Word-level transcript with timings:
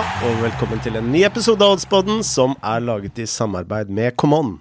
og 0.00 0.38
velkommen 0.40 0.80
til 0.80 0.94
en 0.96 1.08
ny 1.12 1.20
episode 1.26 1.60
av 1.60 1.74
Oddspodden 1.74 2.22
som 2.24 2.54
er 2.64 2.80
laget 2.80 3.18
i 3.20 3.26
samarbeid 3.28 3.90
med 3.92 4.14
Common. 4.20 4.54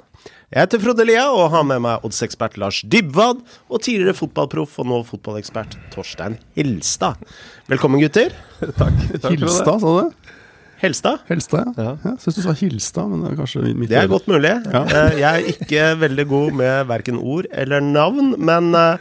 Jeg 0.51 0.65
heter 0.65 0.81
Frode 0.83 1.05
Lia 1.07 1.29
og 1.31 1.53
har 1.53 1.63
med 1.69 1.79
meg 1.85 2.03
oddsekspert 2.03 2.57
Lars 2.59 2.81
Dybwad 2.83 3.39
og 3.69 3.83
tidligere 3.85 4.17
fotballproff 4.17 4.75
og 4.83 4.89
nå 4.89 4.99
fotballekspert 5.07 5.77
Torstein 5.93 6.35
Hilstad. 6.57 7.23
Velkommen, 7.71 8.03
gutter. 8.03 8.35
Takk. 8.81 8.99
takk 9.15 9.29
Hilstad, 9.37 9.79
sa 9.79 9.95
du? 9.95 10.35
Helstad? 10.83 11.23
Helstad, 11.31 11.71
ja. 11.77 11.93
ja. 11.93 12.13
Jeg 12.17 12.23
syns 12.25 12.41
du 12.41 12.43
sa 12.43 12.59
Hilstad, 12.59 13.07
men 13.13 13.23
det 13.23 13.31
er 13.31 13.39
kanskje 13.39 13.63
mitt 13.71 13.93
Det 13.93 14.03
er 14.03 14.11
godt 14.11 14.27
mulig. 14.31 14.55
Ja. 14.73 14.83
Eh, 14.83 15.19
jeg 15.21 15.29
er 15.29 15.51
ikke 15.55 15.89
veldig 16.03 16.29
god 16.35 16.63
med 16.65 16.87
verken 16.91 17.19
ord 17.19 17.47
eller 17.51 17.83
navn, 17.85 18.35
men 18.35 18.73
Uh, 18.75 18.95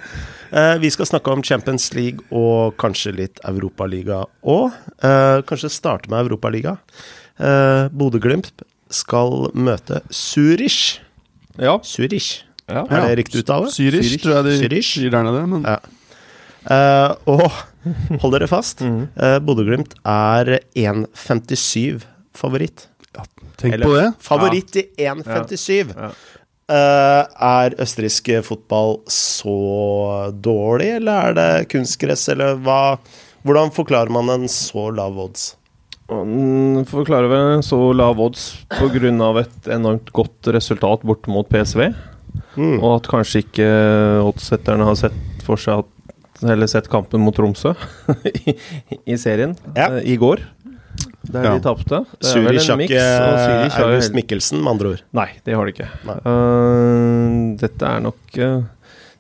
vi 0.80 0.88
skal 0.90 1.06
snakke 1.08 1.32
om 1.34 1.42
Champions 1.44 1.90
League 1.92 2.24
og 2.32 2.76
kanskje 2.80 3.12
litt 3.12 3.40
Europaliga 3.48 4.22
òg. 4.40 4.72
Eh, 5.04 5.40
kanskje 5.48 5.70
starte 5.72 6.08
med 6.08 6.24
Europaliga. 6.24 6.78
Uh, 7.38 7.86
Bodø-Glimt 7.94 8.50
skal 8.90 9.48
møte 9.54 10.00
Zürich. 10.10 10.98
Ja. 11.54 11.76
Zürich. 11.86 12.42
Ja. 12.66 12.82
Er 12.90 13.06
det 13.06 13.18
riktig 13.22 13.44
uttale? 13.44 13.70
Zürich, 13.72 14.16
tror 14.22 14.40
jeg 14.40 14.46
de 14.48 14.56
Zürich. 14.58 14.90
sier 14.96 15.14
der 15.14 15.26
nede. 15.28 15.44
Men... 15.46 15.68
Ja. 15.68 15.78
Uh, 16.68 17.36
og 17.36 17.44
hold 18.24 18.34
dere 18.34 18.48
fast, 18.50 18.82
mm. 18.82 19.04
uh, 19.14 19.36
Bodø-Glimt 19.44 19.94
er 20.02 20.58
1,57 20.74 22.02
favoritt. 22.36 22.88
Ja, 23.14 23.24
tenk 23.60 23.78
Eller, 23.78 23.86
på 23.86 23.94
det. 23.94 24.08
Favoritt 24.24 24.80
ja. 24.82 25.14
i 25.14 25.22
1,57. 25.22 25.94
Uh, 26.68 27.24
er 27.24 27.78
østerriksk 27.80 28.28
fotball 28.44 28.98
så 29.08 29.54
dårlig, 30.36 30.90
eller 30.98 31.30
er 31.30 31.38
det 31.38 31.70
kunstgress, 31.72 32.28
eller 32.34 32.60
hva 32.60 32.98
Hvordan 33.46 33.70
forklarer 33.72 34.10
man 34.12 34.28
en 34.32 34.48
så 34.50 34.88
lav 34.92 35.16
odds? 35.22 35.54
Man 36.08 36.86
forklarer 36.88 37.28
vel 37.30 37.54
en 37.58 37.64
så 37.64 37.78
lav 37.96 38.18
odds 38.20 38.64
pga. 38.72 39.40
et 39.40 39.68
enormt 39.68 40.10
godt 40.12 40.48
resultat 40.48 41.02
bort 41.02 41.26
mot 41.28 41.48
PSV. 41.48 41.92
Mm. 42.56 42.80
Og 42.82 42.96
at 42.96 43.08
kanskje 43.08 43.44
ikke 43.44 43.68
oddsetterne 44.24 44.84
har 44.84 44.96
sett 44.98 45.44
for 45.46 45.56
seg 45.56 45.84
at 45.84 45.94
Eller 46.46 46.68
sett 46.70 46.86
kampen 46.88 47.18
mot 47.20 47.34
Tromsø 47.34 47.72
i, 48.46 48.54
i, 49.06 49.16
serien 49.18 49.56
ja. 49.74 49.88
uh, 49.90 50.02
i 50.02 50.14
går. 50.16 50.38
Der 51.26 51.44
ja. 51.44 51.54
de 51.56 51.62
tapte. 51.64 52.02
Zürich 52.22 52.68
har 52.70 52.80
ikke 52.80 53.02
August 53.82 54.14
Mikkelsen, 54.14 54.60
med 54.62 54.76
andre 54.76 54.92
ord. 54.94 55.00
Nei, 55.18 55.28
det 55.44 55.56
har 55.58 55.66
de 55.66 55.74
ikke. 55.74 55.88
Uh, 56.06 57.56
dette 57.58 57.90
er 57.90 58.04
nok 58.04 58.38
uh, 58.38 58.62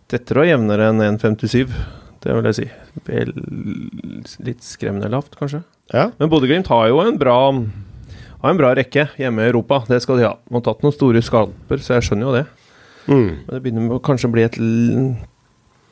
tettere 0.08 0.44
og 0.44 0.48
jevnere 0.48 0.92
enn 0.92 1.02
1,57. 1.18 1.74
Det 2.22 2.36
vil 2.36 2.48
jeg 2.50 2.58
si. 2.58 2.68
Vel, 3.08 3.34
litt 4.46 4.64
skremmende 4.66 5.10
lavt, 5.12 5.36
kanskje. 5.38 5.64
Ja. 5.92 6.08
Men 6.20 6.30
Bodø-Glimt 6.30 6.70
har 6.70 6.88
jo 6.90 7.02
en 7.02 7.18
bra 7.20 7.38
har 8.38 8.54
en 8.54 8.60
bra 8.60 8.70
rekke 8.78 9.08
hjemme 9.18 9.42
i 9.42 9.50
Europa. 9.50 9.82
Det 9.90 9.98
skal 10.04 10.20
de 10.20 10.28
ha. 10.28 10.36
De 10.46 10.54
har 10.54 10.64
tatt 10.66 10.84
noen 10.84 10.94
store 10.94 11.22
skalper, 11.24 11.82
så 11.82 11.96
jeg 11.96 12.08
skjønner 12.08 12.28
jo 12.28 12.36
det. 12.36 12.44
Mm. 13.08 13.30
Men 13.32 13.50
det 13.50 13.60
begynner 13.64 13.86
med 13.88 13.98
å 13.98 14.04
kanskje 14.04 14.30
bli 14.30 14.44
et 14.46 14.58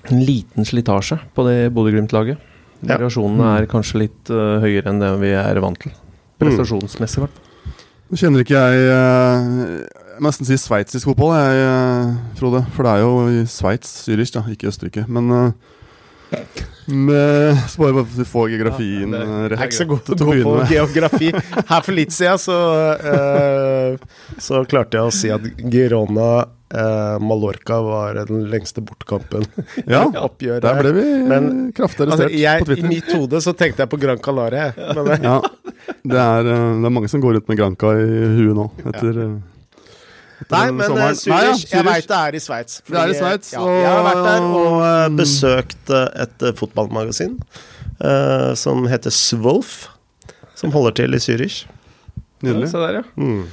en 0.07 0.23
liten 0.23 0.67
slitasje 0.67 1.19
på 1.35 1.47
det 1.49 1.73
Bodø-Glimt-laget. 1.75 2.39
Variasjonene 2.83 3.49
ja. 3.49 3.59
er 3.61 3.69
kanskje 3.71 4.03
litt 4.05 4.33
uh, 4.33 4.59
høyere 4.65 4.93
enn 4.93 5.03
det 5.03 5.13
vi 5.23 5.33
er 5.37 5.61
vant 5.65 5.81
til. 5.81 5.95
Prestasjonsmessig, 6.43 7.23
i 7.23 7.25
hvert 7.25 7.37
fall. 7.39 7.43
Nå 8.07 8.19
kjenner 8.21 8.45
ikke 8.45 8.55
jeg 8.55 8.83
Jeg 8.87 10.21
må 10.23 10.31
nesten 10.31 10.47
si 10.47 10.59
sveitsisk 10.61 11.09
fotball, 11.11 11.33
jeg, 11.35 11.65
uh, 11.65 12.37
Frode. 12.39 12.63
For 12.77 12.87
det 12.87 12.93
er 12.93 13.03
jo 13.03 13.17
i 13.33 13.43
Sveits, 13.51 13.97
Zürich, 14.07 14.33
da, 14.37 14.45
ikke 14.53 14.71
Østerrike. 14.71 15.07
Men 15.09 15.33
uh, 15.33 15.75
med, 16.87 17.59
så 17.71 17.83
bare 17.83 18.03
for 18.05 18.23
å 18.23 18.27
få 18.29 18.45
geografien 18.51 19.15
ja, 19.15 19.23
rett. 19.51 19.57
Jeg 19.57 19.63
er 19.63 19.71
ikke 19.71 19.79
så 19.79 19.89
god 19.91 20.05
til 20.07 20.15
å 20.15 20.27
gå 20.27 20.37
på 20.43 20.55
geografi. 20.71 21.31
Her 21.71 21.83
for 21.87 21.95
litt 21.97 22.15
siden 22.15 22.41
så, 22.43 22.59
uh, 23.03 24.37
så 24.43 24.63
klarte 24.71 25.01
jeg 25.01 25.11
å 25.11 25.15
si 25.15 25.33
at 25.35 25.47
Girona 25.73 26.31
Uh, 26.75 27.23
Mallorca 27.23 27.81
var 27.81 28.15
den 28.27 28.49
lengste 28.51 28.81
bortkampen. 28.81 29.45
Ja, 29.87 30.03
der 30.39 30.79
ble 30.81 30.91
vi 30.97 31.05
Men, 31.31 31.51
kraftig 31.77 32.03
arrestert 32.03 32.27
altså, 32.27 32.39
jeg, 32.41 32.63
på 32.63 32.67
Twitter. 32.73 32.87
I 32.87 32.91
mitt 32.91 33.11
hode 33.15 33.41
så 33.45 33.53
tenkte 33.55 33.85
jeg 33.85 33.91
på 33.93 33.99
Gran 34.03 34.19
Canaria. 34.19 34.73
Men, 34.97 35.13
ja, 35.23 35.37
det 36.03 36.19
er, 36.19 36.49
eh, 36.51 36.65
det 36.81 36.89
er, 36.89 36.95
mange 36.97 37.11
som 37.13 37.23
går 37.23 37.39
ut 37.39 37.53
med 37.53 37.61
Granca 37.61 37.93
i 37.95 38.09
huet 38.09 38.57
nå, 38.59 38.65
etter, 38.83 39.21
ja. 39.23 39.29
Eh, 39.29 39.37
etter 40.43 40.57
Nei, 40.57 40.65
men 40.75 40.97
uh, 40.99 41.05
Zürich, 41.17 41.63
ja, 41.71 41.79
jeg 41.79 41.87
veit 41.87 42.09
det 42.11 42.19
er 42.19 42.37
i 42.37 42.41
Sveits. 42.43 42.81
Det 42.85 42.99
er 43.01 43.13
i 43.13 43.17
Sveits. 43.17 43.53
Ja, 43.55 43.63
jeg 43.71 43.93
har 43.93 44.03
vært 44.05 44.27
der 44.27 44.49
og 44.49 44.75
uh, 44.83 45.07
besøkt 45.17 45.95
et 45.95 46.47
fotballmagasin 46.59 47.39
som 48.61 48.83
heter 48.91 49.15
Swolf, 49.15 49.87
som 50.59 50.75
holder 50.75 50.99
til 50.99 51.17
i 51.17 51.23
Zürich. 51.23 51.63
Nydelig. 52.45 52.69
se 52.69 52.83
der, 52.83 52.99
ja. 52.99 53.07
Mm. 53.17 53.47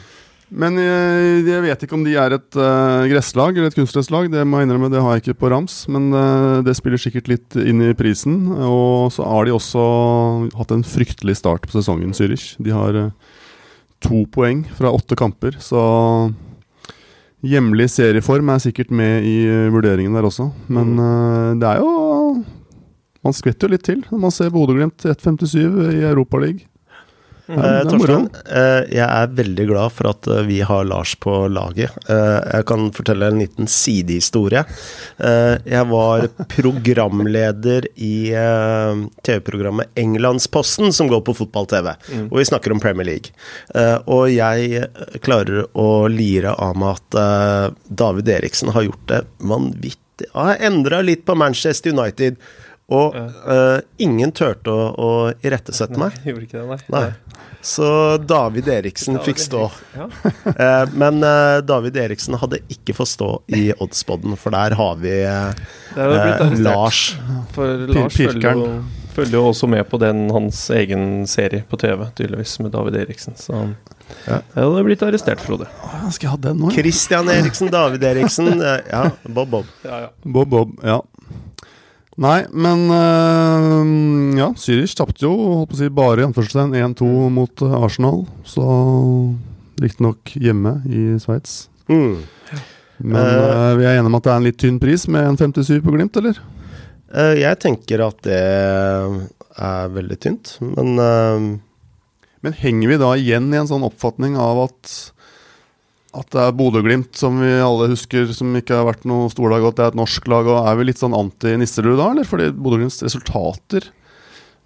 Men 0.53 0.77
jeg, 0.77 1.45
jeg, 1.47 1.61
vet 1.65 1.83
ikke 1.85 1.95
om 1.97 2.03
de 2.05 2.13
er 2.19 2.35
et 2.35 2.57
uh, 2.59 3.05
gresslag 3.09 3.55
eller 3.57 3.71
et 3.71 3.77
kunstgresslag. 3.77 4.29
Det 4.29 4.43
må 4.45 4.59
jeg 4.59 4.67
innrømme, 4.67 4.91
det 4.93 5.01
har 5.01 5.15
jeg 5.15 5.23
ikke 5.23 5.39
på 5.41 5.49
rams. 5.53 5.79
Men 5.91 6.11
uh, 6.13 6.61
det 6.65 6.75
spiller 6.77 7.01
sikkert 7.01 7.31
litt 7.31 7.57
inn 7.57 7.81
i 7.81 7.93
prisen. 7.97 8.37
Og 8.61 9.09
så 9.15 9.25
har 9.25 9.47
de 9.47 9.55
også 9.55 9.83
hatt 10.59 10.73
en 10.75 10.85
fryktelig 10.85 11.39
start 11.41 11.65
på 11.65 11.73
sesongen, 11.73 12.13
Zürich. 12.13 12.51
De 12.61 12.73
har 12.75 12.99
uh, 12.99 13.39
to 14.03 14.25
poeng 14.33 14.65
fra 14.77 14.93
åtte 14.93 15.17
kamper, 15.17 15.57
så 15.63 15.81
hjemlig 17.43 17.89
serieform 17.91 18.51
er 18.53 18.61
sikkert 18.63 18.91
med 18.93 19.25
i 19.27 19.37
vurderingen 19.71 20.13
der 20.15 20.27
også. 20.27 20.49
Men 20.71 20.93
det 21.59 21.67
er 21.67 21.81
jo 21.81 22.43
Man 23.23 23.35
skvetter 23.35 23.67
jo 23.67 23.71
litt 23.71 23.85
til 23.87 24.01
når 24.09 24.19
man 24.19 24.33
ser 24.35 24.51
Bodø-Glimt 24.51 25.05
1,57 25.07 25.55
i 25.55 26.03
Europaligaen. 26.03 26.67
Eh, 27.47 27.81
Torstein, 27.89 28.29
eh, 28.55 28.85
jeg 28.95 29.03
er 29.03 29.31
veldig 29.35 29.65
glad 29.67 29.91
for 29.91 30.07
at 30.13 30.27
eh, 30.31 30.45
vi 30.47 30.61
har 30.63 30.85
Lars 30.87 31.11
på 31.19 31.33
laget. 31.51 31.91
Eh, 32.07 32.39
jeg 32.39 32.67
kan 32.69 32.87
fortelle 32.95 33.27
en 33.27 33.41
liten 33.41 33.67
sidehistorie. 33.67 34.63
Eh, 35.19 35.55
jeg 35.67 35.89
var 35.91 36.29
programleder 36.55 37.89
i 37.99 38.15
TV-programmet 39.27 39.91
Englandsposten, 39.99 40.93
som 40.95 41.11
går 41.11 41.25
på 41.27 41.35
fotball-TV. 41.41 41.91
Mm. 42.13 42.25
Og 42.29 42.39
vi 42.39 42.47
snakker 42.47 42.71
om 42.71 42.81
Premier 42.83 43.07
League. 43.07 43.35
og 44.07 44.29
jeg 44.31 44.87
klarer 45.23 45.65
å 45.79 46.07
lire 46.11 46.53
av 46.53 46.77
meg 46.79 46.97
at 46.97 47.83
David 47.87 48.29
Eriksen 48.37 48.71
har 48.75 48.87
gjort 48.87 49.05
det 49.11 49.21
vanvittig 49.39 50.29
Har 50.33 50.61
endra 50.61 51.01
litt 51.01 51.25
på 51.25 51.35
Manchester 51.35 51.93
United. 51.93 52.37
Og 52.91 53.15
uh, 53.15 53.79
ingen 54.01 54.33
turte 54.35 54.71
å, 54.71 54.87
å 54.91 55.09
irettesette 55.45 55.97
meg. 55.99 56.15
Gjorde 56.27 56.47
ikke 56.47 56.59
det, 56.59 56.65
nei. 56.67 56.79
nei. 56.91 57.43
Så 57.63 57.87
David 58.19 58.67
Eriksen 58.67 59.21
fikk 59.23 59.39
stå. 59.39 59.69
Ja. 59.95 60.09
uh, 60.09 60.91
men 61.01 61.23
uh, 61.23 61.61
David 61.63 61.97
Eriksen 62.03 62.35
hadde 62.41 62.59
ikke 62.73 62.95
fått 62.97 63.13
stå 63.13 63.29
i 63.55 63.69
Oddsboden, 63.77 64.35
for 64.39 64.55
der 64.55 64.75
har 64.79 64.99
vi 64.99 65.15
Lars. 66.59 67.05
For 67.55 67.87
Lars 67.87 68.19
følger 68.19 68.59
jo, 68.59 68.67
følger 69.15 69.39
jo, 69.39 69.45
også 69.53 69.69
med 69.71 69.87
på 69.87 70.01
den 70.03 70.25
hans 70.33 70.65
egen 70.75 71.23
serie 71.29 71.63
på 71.69 71.79
TV, 71.79 72.03
tydeligvis, 72.19 72.57
med 72.65 72.75
David 72.75 72.99
Eriksen. 73.05 73.39
Så 73.39 73.55
han 73.55 73.75
ja. 74.27 74.41
hadde 74.57 74.83
blitt 74.89 75.07
arrestert, 75.07 75.39
Frode. 75.45 75.69
Skal 76.11 76.27
jeg 76.27 76.35
ha 76.35 76.41
den 76.49 76.59
nå? 76.59 76.75
Christian 76.75 77.31
Eriksen, 77.31 77.71
David 77.71 78.03
Eriksen. 78.11 78.57
Ja, 78.59 79.07
Bob 79.23 79.55
Bob. 79.55 79.71
Ja, 79.87 80.03
ja. 80.09 80.13
Bob 80.27 80.51
Bob, 80.51 80.75
ja. 80.83 80.99
Nei, 82.21 82.43
men 82.53 82.83
øh, 82.93 84.37
ja, 84.37 84.51
Zürich 84.59 84.93
tapte 84.97 85.25
jo 85.25 85.33
holdt 85.33 85.71
på 85.71 85.77
å 85.77 85.79
si, 85.79 85.89
bare 85.89 86.21
i 86.21 86.27
anførselstegn 86.27 86.75
1-2 86.93 87.07
mot 87.33 87.63
eh, 87.65 87.73
Arsenal. 87.79 88.21
Så 88.45 88.65
riktignok 89.81 90.35
hjemme 90.37 90.75
i 90.85 91.15
Sveits. 91.21 91.71
Mm. 91.89 92.21
Men 93.03 93.17
øh, 93.17 93.71
vi 93.79 93.87
er 93.87 93.97
enige 93.97 94.11
om 94.11 94.19
at 94.19 94.27
det 94.27 94.33
er 94.33 94.37
en 94.37 94.47
litt 94.47 94.61
tynn 94.61 94.77
pris 94.81 95.07
med 95.09 95.25
en 95.31 95.39
57 95.41 95.81
på 95.81 95.95
Glimt, 95.95 96.21
eller? 96.21 96.37
Øh, 97.17 97.33
jeg 97.41 97.61
tenker 97.65 98.05
at 98.05 98.21
det 98.27 98.41
er 98.43 99.93
veldig 99.93 100.17
tynt, 100.21 100.57
men 100.61 100.97
Men 102.43 102.55
henger 102.59 102.89
vi 102.91 102.95
da 102.99 103.09
igjen 103.15 103.45
i 103.53 103.57
en 103.61 103.69
sånn 103.69 103.85
oppfatning 103.87 104.33
av 104.35 104.65
at 104.65 104.93
at 106.13 106.29
det 106.33 106.41
er 106.43 106.53
Bodø-Glimt, 106.57 107.15
som 107.17 107.39
vi 107.41 107.49
alle 107.57 107.89
husker, 107.89 108.27
som 108.37 108.53
ikke 108.57 108.77
har 108.77 108.85
vært 108.85 109.05
noe 109.09 109.31
storlag, 109.33 109.63
og 109.65 109.73
at 109.73 109.79
det 109.79 109.85
er 109.85 109.93
et 109.93 109.99
norsk 109.99 110.27
lag. 110.29 110.49
og 110.49 110.69
Er 110.69 110.77
vi 110.77 110.87
litt 110.89 111.01
sånn 111.01 111.15
anti-Nisserud 111.17 111.97
da, 111.97 112.11
eller? 112.13 112.27
Fordi 112.29 112.51
Bodø-Glimts 112.53 113.01
resultater, 113.05 113.89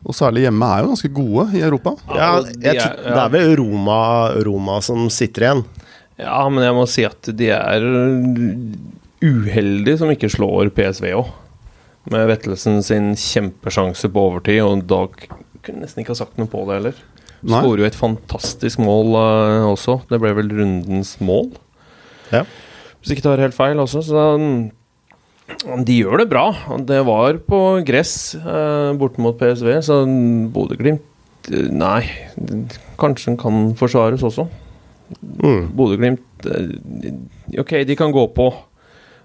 og 0.03 0.15
særlig 0.15 0.45
hjemme, 0.45 0.67
er 0.67 0.83
jo 0.83 0.91
ganske 0.91 1.11
gode 1.15 1.47
i 1.57 1.63
Europa. 1.65 1.95
Ja, 2.11 2.29
jeg, 2.43 2.77
Det 2.77 3.15
er 3.15 3.33
vel 3.33 3.55
Roma, 3.61 3.99
Roma 4.45 4.77
som 4.85 5.07
sitter 5.13 5.47
igjen. 5.47 5.65
Ja, 6.19 6.43
men 6.49 6.65
jeg 6.65 6.75
må 6.75 6.85
si 6.89 7.05
at 7.07 7.29
de 7.39 7.51
er 7.53 7.83
uheldige 9.23 9.99
som 10.01 10.11
ikke 10.13 10.29
slår 10.31 10.71
PSV 10.75 11.11
òg. 11.17 11.35
Med 12.11 12.29
Vettelsen 12.29 12.79
sin 12.85 13.11
kjempesjanse 13.19 14.09
på 14.13 14.23
overtid, 14.29 14.61
og 14.63 14.85
Dag 14.87 15.15
kunne 15.65 15.83
nesten 15.83 16.03
ikke 16.03 16.13
ha 16.15 16.21
sagt 16.21 16.37
noe 16.39 16.49
på 16.51 16.63
det 16.67 16.79
heller. 16.79 17.01
Skårer 17.43 17.83
jo 17.83 17.87
et 17.87 17.97
fantastisk 17.97 18.81
mål 18.81 19.13
uh, 19.15 19.67
også. 19.69 19.99
Det 20.09 20.19
ble 20.21 20.33
vel 20.37 20.49
rundens 20.57 21.15
mål. 21.23 21.51
Ja. 22.33 22.43
Hvis 22.99 23.13
ikke 23.13 23.27
tar 23.27 23.43
helt 23.43 23.57
feil 23.57 23.79
også. 23.81 24.01
Så 24.07 24.23
um, 24.37 24.69
de 25.85 25.99
gjør 25.99 26.23
det 26.23 26.29
bra. 26.31 26.47
Det 26.87 26.99
var 27.07 27.37
på 27.47 27.61
gress 27.87 28.15
uh, 28.41 28.95
borte 28.99 29.21
mot 29.23 29.37
PSV, 29.37 29.69
så 29.85 30.01
Bodø-Glimt 30.53 31.13
Nei, 31.47 32.01
kanskje 32.99 33.29
den 33.29 33.37
kan 33.39 33.69
forsvares 33.79 34.25
også. 34.27 34.43
Mm. 35.39 35.69
Bodø-Glimt 35.77 36.47
Ok, 37.61 37.71
de 37.87 37.95
kan 37.95 38.11
gå 38.11 38.25
på. 38.35 38.49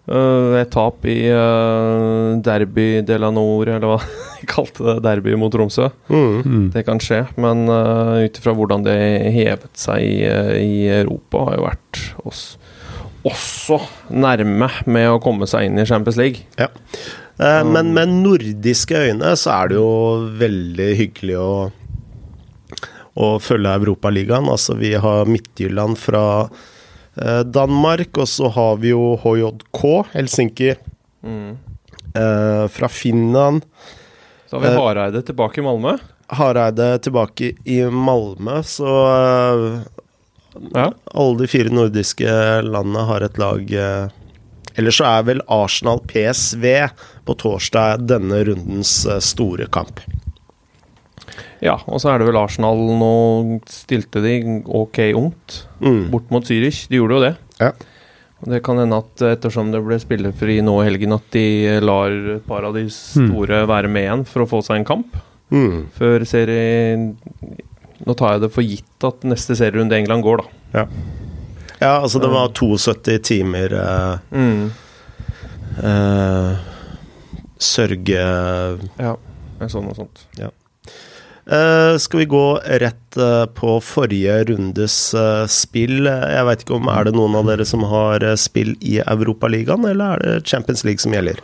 Uh, 0.02 0.58
et 0.58 0.70
tap 0.75 1.04
i 1.06 1.28
uh, 1.31 2.34
Derby 2.43 3.04
de 3.06 3.19
la 3.22 3.28
Nord, 3.31 3.69
eller 3.70 3.87
hva 3.87 4.00
de 4.40 4.49
kalte 4.50 4.82
det, 4.88 4.96
derby 5.04 5.37
mot 5.38 5.52
Tromsø. 5.54 5.93
Mm. 6.10 6.40
Mm. 6.43 6.64
Det 6.75 6.82
kan 6.88 6.99
skje, 7.02 7.20
men 7.38 7.69
uh, 7.70 8.19
ut 8.25 8.40
ifra 8.40 8.54
hvordan 8.58 8.82
det 8.88 8.99
hevet 9.37 9.70
seg 9.78 10.02
i, 10.02 10.16
i, 10.58 10.75
Europa, 10.90 11.46
har 11.46 11.60
jo 11.60 11.69
vært 11.69 12.02
oss 12.26 12.43
også 13.22 13.76
nærme 14.19 14.66
med 14.90 15.06
å 15.06 15.20
komme 15.22 15.46
seg 15.46 15.69
inn 15.69 15.78
i 15.78 15.87
Champions 15.87 16.19
League. 16.19 16.43
Ja. 16.58 16.66
Uh, 17.38 17.62
men 17.62 17.93
med 17.94 18.10
nordiske 18.25 18.98
øyne 18.98 19.37
så 19.38 19.55
er 19.55 19.70
det 19.70 19.78
jo 19.78 19.93
veldig 20.40 20.88
hyggelig 20.98 21.38
å, 21.38 21.52
å 23.22 23.28
følge 23.38 23.78
Europaligaen. 23.78 24.50
Altså, 24.50 24.75
vi 24.82 24.96
har 24.98 25.31
Midtjylland 25.31 26.02
fra 26.02 26.25
Danmark, 27.44 28.17
og 28.19 28.29
så 28.29 28.49
har 28.49 28.79
vi 28.81 28.94
jo 28.94 29.12
HJK, 29.20 29.82
Helsinki. 30.14 30.70
Mm. 31.23 31.59
Eh, 32.14 32.69
fra 32.69 32.88
Finland. 32.88 33.64
Så 34.47 34.56
har 34.56 34.62
vi 34.62 34.69
eh, 34.69 34.81
Hareide 34.82 35.23
tilbake 35.23 35.61
i 35.61 35.64
Malmö. 35.64 35.99
Hareide 36.26 36.99
tilbake 36.99 37.53
i 37.64 37.82
Malmö, 37.82 38.62
så 38.62 38.88
ja. 40.75 40.93
alle 41.14 41.38
de 41.38 41.47
fire 41.49 41.73
nordiske 41.73 42.62
landene 42.62 43.05
har 43.09 43.25
et 43.25 43.38
lag 43.38 43.73
Eller 44.75 44.91
så 44.91 45.05
er 45.05 45.25
vel 45.29 45.43
Arsenal 45.49 46.00
PSV 46.08 46.65
på 47.25 47.37
torsdag 47.41 48.05
denne 48.08 48.44
rundens 48.44 48.94
store 49.20 49.67
kamp. 49.73 50.00
Ja, 51.62 51.76
og 51.87 52.00
så 52.03 52.11
er 52.11 52.19
det 52.19 52.26
vel 52.26 52.41
Arsenal 52.41 52.81
Nå 52.99 53.14
stilte 53.70 54.23
de 54.25 54.35
ok 54.67 54.99
ungt 55.14 55.61
mm. 55.79 56.05
bort 56.11 56.31
mot 56.35 56.47
Zürich. 56.47 56.88
De 56.91 56.99
gjorde 56.99 57.19
jo 57.19 57.23
det. 57.23 57.35
Ja. 57.62 57.70
Og 58.43 58.50
Det 58.50 58.62
kan 58.67 58.81
hende 58.82 58.99
at 58.99 59.23
ettersom 59.29 59.70
det 59.70 59.82
ble 59.87 59.99
spillefri 60.03 60.59
nå 60.67 60.81
i 60.82 60.88
helgen, 60.88 61.14
at 61.14 61.29
de 61.35 61.79
lar 61.85 62.11
et 62.37 62.47
par 62.49 62.67
av 62.67 62.75
de 62.75 62.88
store 62.91 63.62
mm. 63.62 63.69
være 63.70 63.91
med 63.94 64.09
igjen 64.09 64.25
for 64.26 64.43
å 64.43 64.49
få 64.50 64.62
seg 64.67 64.81
en 64.81 64.88
kamp. 64.88 65.19
Mm. 65.53 65.93
Før 65.94 66.25
serie 66.25 66.97
Nå 68.03 68.15
tar 68.19 68.32
jeg 68.35 68.41
det 68.43 68.49
for 68.50 68.67
gitt 68.67 69.05
at 69.06 69.23
neste 69.29 69.55
serierunde 69.55 69.94
i 69.94 70.00
England 70.03 70.25
går, 70.26 70.41
da. 70.41 70.56
Ja. 70.73 70.82
ja, 71.76 71.93
altså 72.00 72.19
det 72.19 72.32
var 72.32 72.49
72 72.50 73.19
timer 73.29 73.76
eh, 73.79 74.32
mm. 74.32 74.65
eh, 75.87 76.65
Sørge... 77.62 78.25
Ja, 78.99 79.12
sånn 79.70 79.93
og 79.93 80.00
sånt. 80.00 80.25
Ja. 80.41 80.50
Uh, 81.43 81.99
skal 81.99 82.21
vi 82.23 82.29
gå 82.31 82.61
rett 82.79 83.17
uh, 83.19 83.49
på 83.50 83.81
forrige 83.83 84.37
rundes 84.53 84.94
uh, 85.19 85.43
spill? 85.50 86.06
Jeg 86.06 86.47
veit 86.47 86.62
ikke 86.62 86.77
om 86.77 86.87
Er 86.93 87.09
det 87.09 87.17
noen 87.17 87.35
av 87.35 87.49
dere 87.50 87.67
som 87.67 87.83
har 87.91 88.23
spill 88.39 88.77
i 88.79 89.00
Europaligaen, 89.03 89.83
eller 89.91 90.15
er 90.15 90.23
det 90.23 90.53
Champions 90.53 90.85
League 90.87 91.03
som 91.03 91.15
gjelder? 91.17 91.41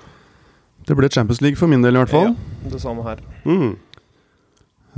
Det 0.86 0.94
ble 0.96 1.10
Champions 1.10 1.42
League 1.42 1.58
for 1.58 1.68
min 1.68 1.82
del, 1.82 1.98
i 1.98 2.00
hvert 2.00 2.14
fall. 2.14 2.30
Ja, 2.30 2.70
det 2.72 2.80
samme 2.80 3.02
her. 3.04 3.18
Mm. 3.44 3.74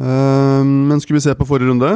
men 0.01 1.01
skal 1.03 1.17
vi 1.17 1.23
se 1.25 1.35
på 1.35 1.45
forrige 1.49 1.73
runde? 1.73 1.89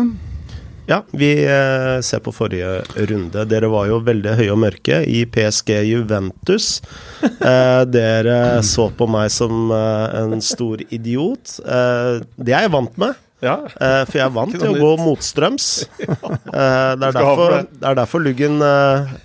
Ja, 0.86 0.98
vi 1.16 1.30
eh, 1.44 2.00
ser 2.04 2.20
på 2.20 2.32
forrige 2.32 2.82
runde. 3.08 3.44
Dere 3.48 3.70
var 3.72 3.86
jo 3.88 4.02
veldig 4.04 4.34
høye 4.36 4.52
og 4.52 4.58
mørke 4.66 5.00
i 5.08 5.24
PSG 5.24 5.78
Juventus. 5.90 6.80
Eh, 7.44 7.82
dere 7.88 8.62
så 8.64 8.86
på 8.96 9.04
meg 9.10 9.28
som 9.32 9.68
eh, 9.74 10.14
en 10.22 10.40
stor 10.44 10.80
idiot. 10.92 11.58
Eh, 11.60 12.22
det 12.40 12.54
er 12.56 12.64
jeg 12.64 12.72
vant 12.72 12.96
med. 13.00 13.18
Ja. 13.44 13.56
Eh, 13.68 14.02
for 14.08 14.16
jeg 14.16 14.24
er 14.24 14.32
vant 14.32 14.54
til 14.56 14.70
å 14.70 14.78
gå 14.78 14.92
motstrøms. 15.02 15.68
Eh, 16.54 16.92
det, 16.94 17.08
er 17.08 17.16
derfor, 17.16 17.54
det 17.66 17.88
er 17.88 17.96
derfor 17.98 18.22
luggen, 18.22 18.60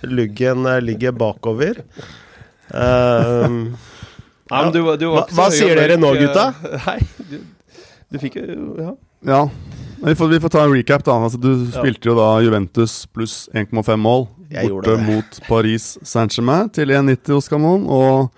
luggen 0.02 0.66
ligger 0.82 1.12
bakover. 1.14 1.78
Ja, 4.50 4.64
du, 4.74 4.80
du 4.98 5.06
hva, 5.12 5.22
hva 5.30 5.46
sier 5.54 5.78
dere 5.78 5.94
nå, 6.00 6.10
gutta? 6.18 6.48
Nei, 6.88 6.96
du, 7.30 7.36
du 8.10 8.18
fikk 8.18 8.40
jo 8.40 8.74
Ja. 8.82 8.96
ja. 9.30 9.42
Vi 10.00 10.14
får, 10.16 10.28
vi 10.28 10.40
får, 10.40 10.48
ta 10.48 10.64
en 10.64 10.72
recap. 10.72 11.04
da 11.04 11.16
altså, 11.18 11.38
Du 11.38 11.50
ja. 11.52 11.80
spilte 11.80 12.08
jo 12.08 12.16
da 12.16 12.28
Juventus 12.40 13.02
pluss 13.12 13.48
1,5 13.52 13.96
mål 14.00 14.26
borte 14.50 14.96
mot 15.04 15.40
Paris 15.48 15.92
Saint-Germain 16.02 16.70
til 16.72 16.90
1,90 16.90 17.36
hos 17.36 17.48
Camon. 17.48 17.84
Og 17.86 18.30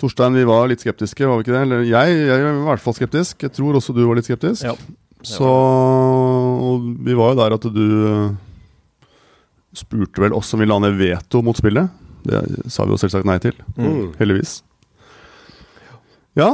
Torstein, 0.00 0.36
vi 0.36 0.44
var 0.44 0.68
litt 0.68 0.82
skeptiske, 0.84 1.24
var 1.24 1.38
vi 1.38 1.46
ikke 1.46 1.54
det? 1.54 1.62
Eller 1.64 1.86
jeg, 1.88 2.16
jeg 2.28 2.42
var 2.44 2.58
i 2.58 2.66
hvert 2.70 2.84
fall 2.84 2.96
skeptisk. 2.98 3.46
Jeg 3.46 3.54
tror 3.56 3.78
også 3.78 3.94
du 3.96 4.02
var 4.04 4.18
litt 4.18 4.28
skeptisk. 4.28 4.66
Ja. 4.66 4.74
Så 5.26 5.46
og 5.46 6.90
vi 7.06 7.16
var 7.16 7.32
jo 7.32 7.38
der 7.40 7.54
at 7.56 7.64
du 7.72 7.86
uh, 8.04 8.34
spurte 9.76 10.22
vel 10.22 10.36
oss 10.36 10.52
om 10.54 10.62
vi 10.62 10.68
la 10.68 10.78
ned 10.82 10.98
veto 11.00 11.40
mot 11.44 11.56
spillet. 11.56 11.88
Det 12.26 12.42
sa 12.72 12.84
vi 12.84 12.94
jo 12.94 13.00
selvsagt 13.00 13.28
nei 13.28 13.38
til. 13.42 13.56
Mm. 13.78 14.12
Heldigvis. 14.18 14.58
Ja, 16.36 16.50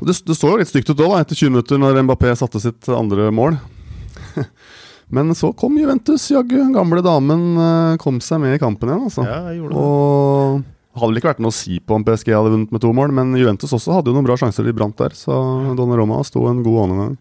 det, 0.00 0.16
det 0.26 0.36
så 0.38 0.52
jo 0.52 0.58
litt 0.60 0.70
stygt 0.70 0.90
ut 0.90 1.02
òg, 1.04 1.18
etter 1.20 1.38
20 1.38 1.54
minutter, 1.54 1.80
når 1.80 2.02
Mbappé 2.06 2.34
satte 2.38 2.62
sitt 2.62 2.88
andre 2.92 3.30
mål. 3.34 3.58
Men 5.14 5.34
så 5.36 5.52
kom 5.56 5.76
Juventus, 5.78 6.26
jaggu. 6.32 6.58
Gamle 6.74 7.02
damen 7.04 7.42
eh, 7.60 7.96
kom 8.02 8.20
seg 8.24 8.40
med 8.42 8.56
i 8.56 8.62
kampen 8.62 8.90
igjen, 8.90 9.04
altså. 9.10 9.26
Ja, 9.28 9.42
jeg 9.52 9.60
gjorde 9.60 9.74
det. 9.74 9.82
Og 9.84 10.64
hadde 10.94 11.10
vel 11.10 11.20
ikke 11.20 11.30
vært 11.32 11.42
noe 11.42 11.50
å 11.50 11.56
si 11.56 11.80
på 11.82 11.96
om 11.96 12.04
PSG 12.06 12.30
hadde 12.34 12.52
vunnet 12.52 12.74
med 12.74 12.82
to 12.82 12.90
mål, 12.94 13.14
men 13.14 13.34
Juventus 13.38 13.74
også 13.74 13.96
hadde 13.96 14.10
jo 14.10 14.16
noen 14.16 14.26
bra 14.26 14.36
sjanser 14.38 14.66
de 14.66 14.74
brant 14.76 14.96
der, 15.00 15.14
så 15.18 15.36
Donnaroma 15.78 16.20
sto 16.26 16.44
en 16.50 16.62
god 16.66 16.82
åndegang. 16.84 17.16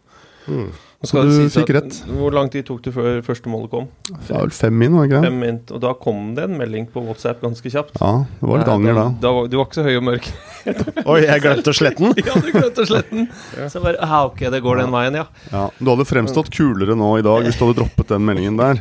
Mm. 0.46 0.68
Så 1.04 1.20
du 1.28 1.32
fikk 1.52 1.74
rett. 1.76 1.96
Hvor 2.08 2.32
lang 2.32 2.48
tid 2.52 2.64
tok 2.68 2.80
det 2.86 2.94
før 2.96 3.18
første 3.26 3.52
målet 3.52 3.72
kom? 3.74 3.90
Det 4.08 4.30
var 4.30 4.46
vel 4.46 4.54
fem 4.56 4.78
min, 4.80 4.94
var 4.96 5.10
ikke 5.10 5.20
det? 5.20 5.28
Fem 5.28 5.42
min, 5.42 5.58
og 5.76 5.82
da 5.84 5.92
kom 6.00 6.22
det 6.38 6.46
en 6.48 6.56
melding 6.62 6.86
på 6.94 7.04
WhatsApp 7.04 7.44
ganske 7.44 7.72
kjapt. 7.74 7.98
Ja, 8.00 8.12
det 8.40 8.48
var 8.48 8.62
litt 8.62 8.72
anger 8.72 8.96
da. 8.96 9.04
da. 9.26 9.34
Du 9.52 9.58
var 9.60 9.68
ikke 9.68 9.82
så 9.82 9.86
høy 9.88 9.98
og 10.00 10.06
mørk. 10.08 10.30
Oi, 11.12 11.20
jeg 11.26 11.44
glemte 11.44 11.74
å 11.74 11.76
slette 11.76 12.06
den? 12.06 12.16
ja, 12.30 12.38
du 12.40 12.50
glemte 12.56 12.86
å 12.86 12.88
slette 12.88 13.18
den. 13.18 13.28
Så 13.74 13.84
bare, 13.84 14.00
ah, 14.00 14.30
ok, 14.30 14.46
det 14.54 14.64
går 14.64 14.80
den 14.80 14.96
veien, 14.96 15.20
ja. 15.20 15.28
ja. 15.52 15.68
Du 15.80 15.92
hadde 15.92 16.08
fremstått 16.08 16.52
kulere 16.56 16.96
nå 16.96 17.14
i 17.20 17.26
dag 17.26 17.44
hvis 17.44 17.60
du 17.60 17.66
hadde 17.66 17.82
droppet 17.82 18.16
den 18.16 18.24
meldingen 18.30 18.60
der. 18.60 18.80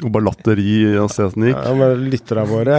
Og 0.00 0.10
bare 0.14 0.30
latteri 0.30 0.78
og 0.96 1.12
se 1.12 1.28
at 1.28 1.36
den 1.36 1.50
gikk. 1.50 1.60
Ja, 1.60 1.74
men 1.78 2.06
Lytterne 2.12 2.48
våre 2.48 2.78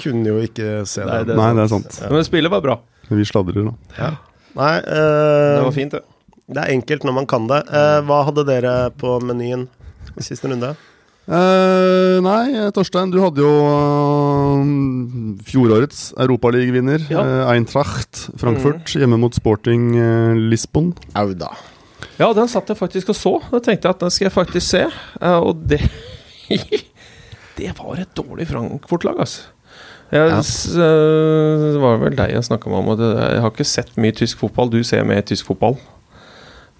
kunne 0.00 0.32
jo 0.32 0.40
ikke 0.48 0.86
se 0.88 1.04
Nei, 1.04 1.24
det. 1.28 1.36
Nei, 1.36 1.52
det 1.60 1.66
er 1.66 1.74
sant. 1.76 2.00
Ja. 2.00 2.12
Men 2.14 2.24
spillet 2.26 2.56
var 2.56 2.64
bra. 2.64 2.80
Vi 3.12 3.28
sladrer, 3.28 3.68
da. 3.68 3.76
Ja. 4.00 4.14
Nei, 4.58 4.76
uh, 4.80 5.58
det 5.60 5.66
var 5.68 5.76
fint, 5.76 5.98
det. 5.98 6.17
Det 6.48 6.62
er 6.62 6.72
enkelt 6.72 7.04
når 7.04 7.14
man 7.20 7.26
kan 7.28 7.48
det. 7.50 7.60
Eh, 7.68 7.98
hva 8.08 8.22
hadde 8.24 8.46
dere 8.48 8.76
på 8.96 9.18
menyen 9.20 9.66
siste 10.24 10.48
runde? 10.48 10.72
Uh, 11.28 12.24
nei, 12.24 12.70
Torstein, 12.72 13.10
du 13.12 13.18
hadde 13.20 13.42
jo 13.42 13.50
uh, 13.68 14.62
fjorårets 15.44 16.14
europaligavinner, 16.24 17.04
ja. 17.12 17.20
uh, 17.20 17.50
Eintracht 17.52 18.22
Frankfurt, 18.40 18.86
mm. 18.86 19.02
hjemme 19.02 19.18
mot 19.20 19.36
Sporting 19.36 19.90
Lisbon. 20.48 20.94
Au 21.20 21.34
da. 21.36 21.50
Ja, 22.16 22.30
den 22.32 22.48
satt 22.48 22.72
jeg 22.72 22.80
faktisk 22.80 23.12
og 23.12 23.18
så. 23.18 23.34
Da 23.52 23.60
tenkte 23.60 23.90
jeg 23.90 23.98
at 23.98 24.06
den 24.06 24.14
skal 24.14 24.28
jeg 24.30 24.36
faktisk 24.38 24.66
se. 24.70 24.82
og 25.20 25.60
det 25.68 25.82
Det 27.58 27.74
var 27.76 28.00
et 28.00 28.16
dårlig 28.16 28.48
Frankfurt-lag, 28.48 29.20
altså. 29.20 29.52
Jeg, 30.08 30.30
ja. 30.32 30.40
det 30.40 31.80
var 31.82 31.98
vel 32.00 32.14
deg 32.16 32.32
jeg 32.32 32.46
snakka 32.46 32.70
med 32.72 32.80
om. 32.80 33.02
Jeg 33.04 33.42
har 33.44 33.52
ikke 33.52 33.68
sett 33.68 33.92
mye 34.00 34.16
tysk 34.16 34.40
fotball. 34.40 34.72
Du 34.72 34.80
ser 34.86 35.04
mer 35.04 35.20
tysk 35.28 35.50
fotball. 35.50 35.76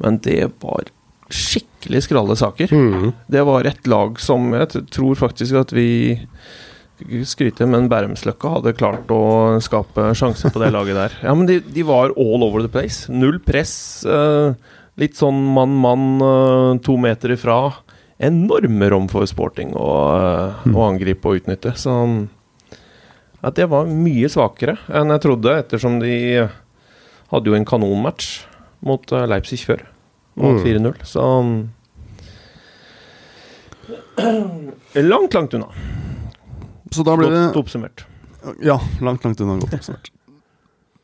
Men 0.02 0.20
det 0.24 0.44
var 0.62 0.88
skikkelig 1.28 2.06
skralle 2.06 2.36
saker. 2.38 2.72
Mm. 2.72 3.12
Det 3.28 3.44
var 3.44 3.68
et 3.68 3.86
lag 3.90 4.18
som 4.22 4.52
jeg 4.56 4.86
tror 4.94 5.18
faktisk 5.18 5.58
at 5.60 5.74
vi 5.76 5.88
skryter, 7.28 7.68
men 7.70 7.86
Bærumsløkka 7.90 8.56
hadde 8.56 8.74
klart 8.78 9.10
å 9.14 9.58
skape 9.62 10.10
sjanser 10.18 10.50
på 10.54 10.62
det 10.62 10.72
laget 10.74 10.98
der. 10.98 11.18
Ja, 11.22 11.34
men 11.36 11.46
de, 11.46 11.60
de, 11.62 11.84
var 11.86 12.14
all 12.16 12.46
over 12.46 12.64
the 12.64 12.72
place. 12.72 13.06
Null 13.12 13.38
press. 13.44 14.02
Uh, 14.08 14.56
litt 14.98 15.18
sånn 15.18 15.38
mann-mann 15.54 16.08
uh, 16.24 16.72
to 16.82 16.96
meter 16.98 17.36
ifra. 17.36 17.60
Enorme 18.18 18.88
rom 18.90 19.06
for 19.10 19.28
sporting 19.30 19.76
å, 19.78 19.88
mm. 20.66 20.74
å 20.74 20.88
angripe 20.88 21.30
og 21.30 21.42
utnytte. 21.42 21.76
Så 21.78 21.94
ja, 23.38 23.52
det 23.54 23.68
var 23.70 23.86
mye 23.86 24.30
svakere 24.32 24.74
enn 24.90 25.14
jeg 25.14 25.22
trodde, 25.28 25.54
ettersom 25.62 26.00
de 26.02 26.16
hadde 27.30 27.52
jo 27.52 27.54
en 27.54 27.68
kanonmatch 27.68 28.40
mot 28.84 29.12
uh, 29.12 29.24
Leipzig 29.30 29.60
før. 29.66 29.86
Og 30.38 30.58
mm. 30.58 30.64
4-0, 30.66 31.00
så 31.08 31.22
Langt, 35.08 35.34
langt 35.34 35.54
unna. 35.54 35.66
Så 36.94 37.04
da 37.06 37.16
ble 37.18 37.28
det 37.32 37.42
oppsummert. 37.58 38.04
Ja, 38.64 38.78
langt, 39.04 39.24
langt 39.26 39.40
unna 39.42 39.58
godt 39.60 39.74
oppsummert. 39.78 40.12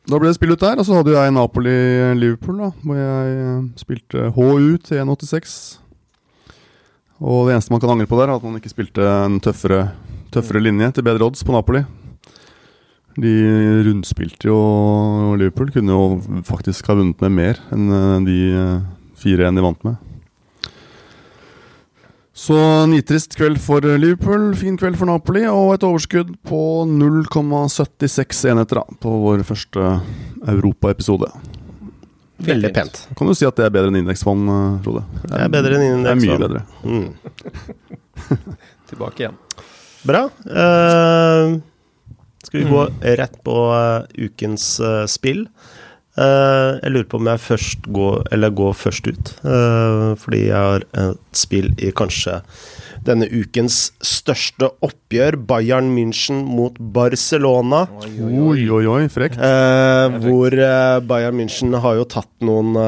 Da 0.05 0.19
ble 0.21 0.29
det 0.29 0.37
spill 0.37 0.53
ut 0.53 0.61
der, 0.61 0.77
og 0.77 0.85
så 0.85 0.99
hadde 0.99 1.15
jeg 1.15 1.33
Napoli-Liverpool, 1.33 2.59
da 2.61 2.69
hvor 2.83 2.99
jeg 2.99 3.39
uh, 3.41 3.63
spilte 3.81 4.29
HU 4.35 4.77
til 4.85 5.01
1,86. 5.01 5.55
Og 7.25 7.47
det 7.47 7.55
eneste 7.55 7.73
man 7.73 7.81
kan 7.81 7.93
angre 7.95 8.09
på 8.09 8.19
der, 8.19 8.29
er 8.29 8.37
at 8.37 8.45
man 8.45 8.59
ikke 8.59 8.73
spilte 8.73 9.01
en 9.01 9.39
tøffere, 9.41 9.87
tøffere 10.35 10.61
linje 10.61 10.91
til 10.93 11.05
bedre 11.07 11.25
odds 11.25 11.43
på 11.47 11.55
Napoli. 11.55 11.81
De 13.15 13.31
rundspilte 13.87 14.49
jo 14.49 14.57
Liverpool. 15.39 15.71
Kunne 15.71 15.95
jo 15.95 16.41
faktisk 16.47 16.89
ha 16.91 16.97
vunnet 16.99 17.21
med 17.23 17.37
mer 17.37 17.61
enn 17.75 17.87
eh, 17.95 18.17
de 18.27 18.39
4-1 19.21 19.55
de 19.55 19.63
vant 19.63 19.87
med. 19.87 20.01
Så 22.35 22.57
nitrist 22.91 23.37
kveld 23.39 23.61
for 23.63 23.85
Liverpool, 23.95 24.49
fin 24.59 24.75
kveld 24.75 24.97
for 24.99 25.07
Napoli, 25.07 25.45
og 25.47 25.77
et 25.77 25.85
overskudd 25.87 26.33
på 26.43 26.57
0,76 26.91 28.41
enheter 28.51 28.81
da, 28.81 28.97
på 28.99 29.13
vår 29.21 29.45
første 29.47 29.85
Europa-episode. 30.51 31.29
Veldig 32.43 32.73
pent. 32.75 32.99
Kan 33.15 33.31
du 33.31 33.33
si 33.39 33.47
at 33.47 33.55
det 33.55 33.69
er 33.69 33.71
bedre 33.71 33.93
enn 33.93 34.01
indeksfond, 34.01 34.51
Frode? 34.83 35.05
Det, 35.21 35.31
Det 35.31 35.39
er 35.45 35.53
bedre 35.53 35.77
enn 35.77 35.85
indeksfond. 35.87 36.03
Det 36.03 36.11
er 36.11 36.19
mye 36.25 36.41
bedre. 36.43 36.61
Mm. 36.83 37.07
Tilbake 38.91 39.23
igjen. 39.23 39.39
Bra. 40.05 40.25
Uh, 40.43 41.55
skal 42.47 42.61
vi 42.61 42.69
gå 42.69 42.85
mm. 42.85 43.01
rett 43.21 43.41
på 43.45 43.57
uh, 43.71 44.05
ukens 44.17 44.75
uh, 44.83 45.03
spill? 45.09 45.47
jeg 46.15 46.91
lurer 46.93 47.07
på 47.11 47.17
om 47.19 47.27
jeg 47.27 47.41
først 47.43 47.87
går, 47.91 48.21
eller 48.31 48.53
går 48.55 48.69
først 48.79 49.07
ut. 49.11 49.31
fordi 50.21 50.45
jeg 50.45 50.55
har 50.55 50.85
et 50.95 51.35
spill 51.35 51.73
i 51.75 51.89
kanskje 51.91 52.37
denne 53.03 53.27
ukens 53.27 53.89
største 53.99 54.69
oppgjør, 54.79 55.35
Bayern 55.35 55.89
München 55.91 56.45
mot 56.47 56.79
Barcelona. 56.79 57.81
Oi, 57.99 58.63
oi, 58.63 58.87
oi, 58.87 59.01
frekt. 59.11 59.43
hvor 60.23 60.55
Bayern 61.11 61.35
München 61.35 61.75
har 61.83 61.99
jo 61.99 62.07
tatt 62.15 62.31
noen 62.47 62.79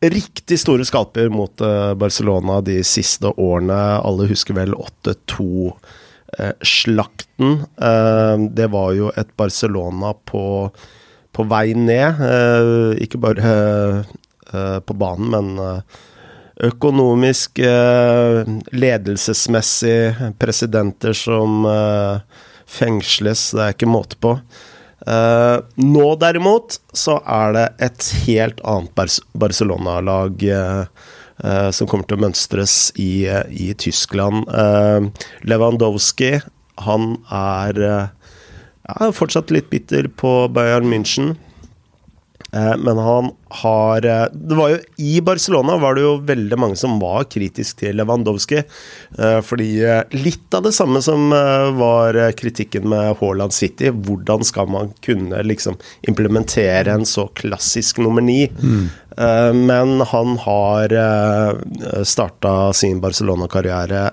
riktig 0.00 0.58
store 0.62 0.86
skalper 0.86 1.30
mot 1.32 1.62
uh, 1.64 1.94
Barcelona 1.98 2.60
de 2.64 2.80
siste 2.86 3.30
årene. 3.34 3.78
Alle 3.98 4.28
husker 4.30 4.56
vel 4.58 4.76
8-2-slakten. 4.76 6.04
Uh, 6.36 6.52
uh, 7.40 8.36
det 8.50 8.66
var 8.68 8.92
jo 8.92 9.08
et 9.16 9.30
Barcelona 9.36 10.12
på, 10.28 10.42
på 11.32 11.46
vei 11.48 11.72
ned. 11.74 12.20
Eh, 12.20 13.02
ikke 13.04 13.20
bare 13.22 13.52
på 14.48 14.94
banen, 14.96 15.28
men 15.28 15.82
økonomisk, 16.64 17.60
ledelsesmessig, 18.72 20.32
presidenter 20.40 21.12
som 21.12 21.66
fengsles. 22.64 23.42
Det 23.52 23.60
er 23.60 23.76
ikke 23.76 23.90
måte 23.92 24.16
på. 24.24 24.32
Nå 25.04 26.06
derimot 26.24 26.78
så 26.96 27.18
er 27.28 27.52
det 27.58 27.66
et 27.90 28.08
helt 28.24 28.64
annet 28.64 28.96
Bar 28.96 29.12
Barcelona-lag 29.44 30.48
uh, 30.48 31.12
som 31.38 31.86
kommer 31.86 32.06
til 32.08 32.18
å 32.18 32.22
mønstres 32.24 32.72
i, 32.98 33.28
i 33.30 33.68
Tyskland. 33.78 34.48
Lewandowski, 35.46 36.32
han 36.82 37.04
er 37.30 37.78
ja, 37.84 39.10
fortsatt 39.14 39.52
litt 39.54 39.70
bitter 39.70 40.10
på 40.10 40.32
Bayern 40.50 40.90
München. 40.90 41.36
Eh, 42.52 42.76
men 42.76 42.98
han 42.98 43.30
har 43.48 44.06
eh, 44.06 44.24
Det 44.32 44.54
var 44.54 44.70
jo 44.70 44.78
I 44.96 45.20
Barcelona 45.20 45.76
var 45.76 45.94
det 45.94 46.04
jo 46.04 46.14
veldig 46.24 46.58
mange 46.58 46.78
som 46.80 46.96
var 47.00 47.26
kritisk 47.28 47.82
til 47.82 47.98
Lewandowski. 48.00 48.62
Eh, 49.18 49.40
fordi 49.44 49.68
litt 50.16 50.56
av 50.56 50.64
det 50.64 50.72
samme 50.76 51.02
som 51.04 51.28
var 51.78 52.16
kritikken 52.38 52.88
med 52.88 53.18
Haaland 53.20 53.52
City. 53.52 53.92
Hvordan 53.92 54.44
skal 54.46 54.68
man 54.72 54.92
kunne 55.04 55.42
liksom 55.44 55.76
implementere 56.08 56.94
en 56.94 57.06
så 57.06 57.28
klassisk 57.36 58.00
nummer 58.02 58.24
ni? 58.24 58.46
Mm. 58.48 58.88
Men 59.66 60.00
han 60.06 60.36
har 60.38 60.92
starta 62.06 62.72
sin 62.72 63.00
Barcelona-karriere 63.02 64.04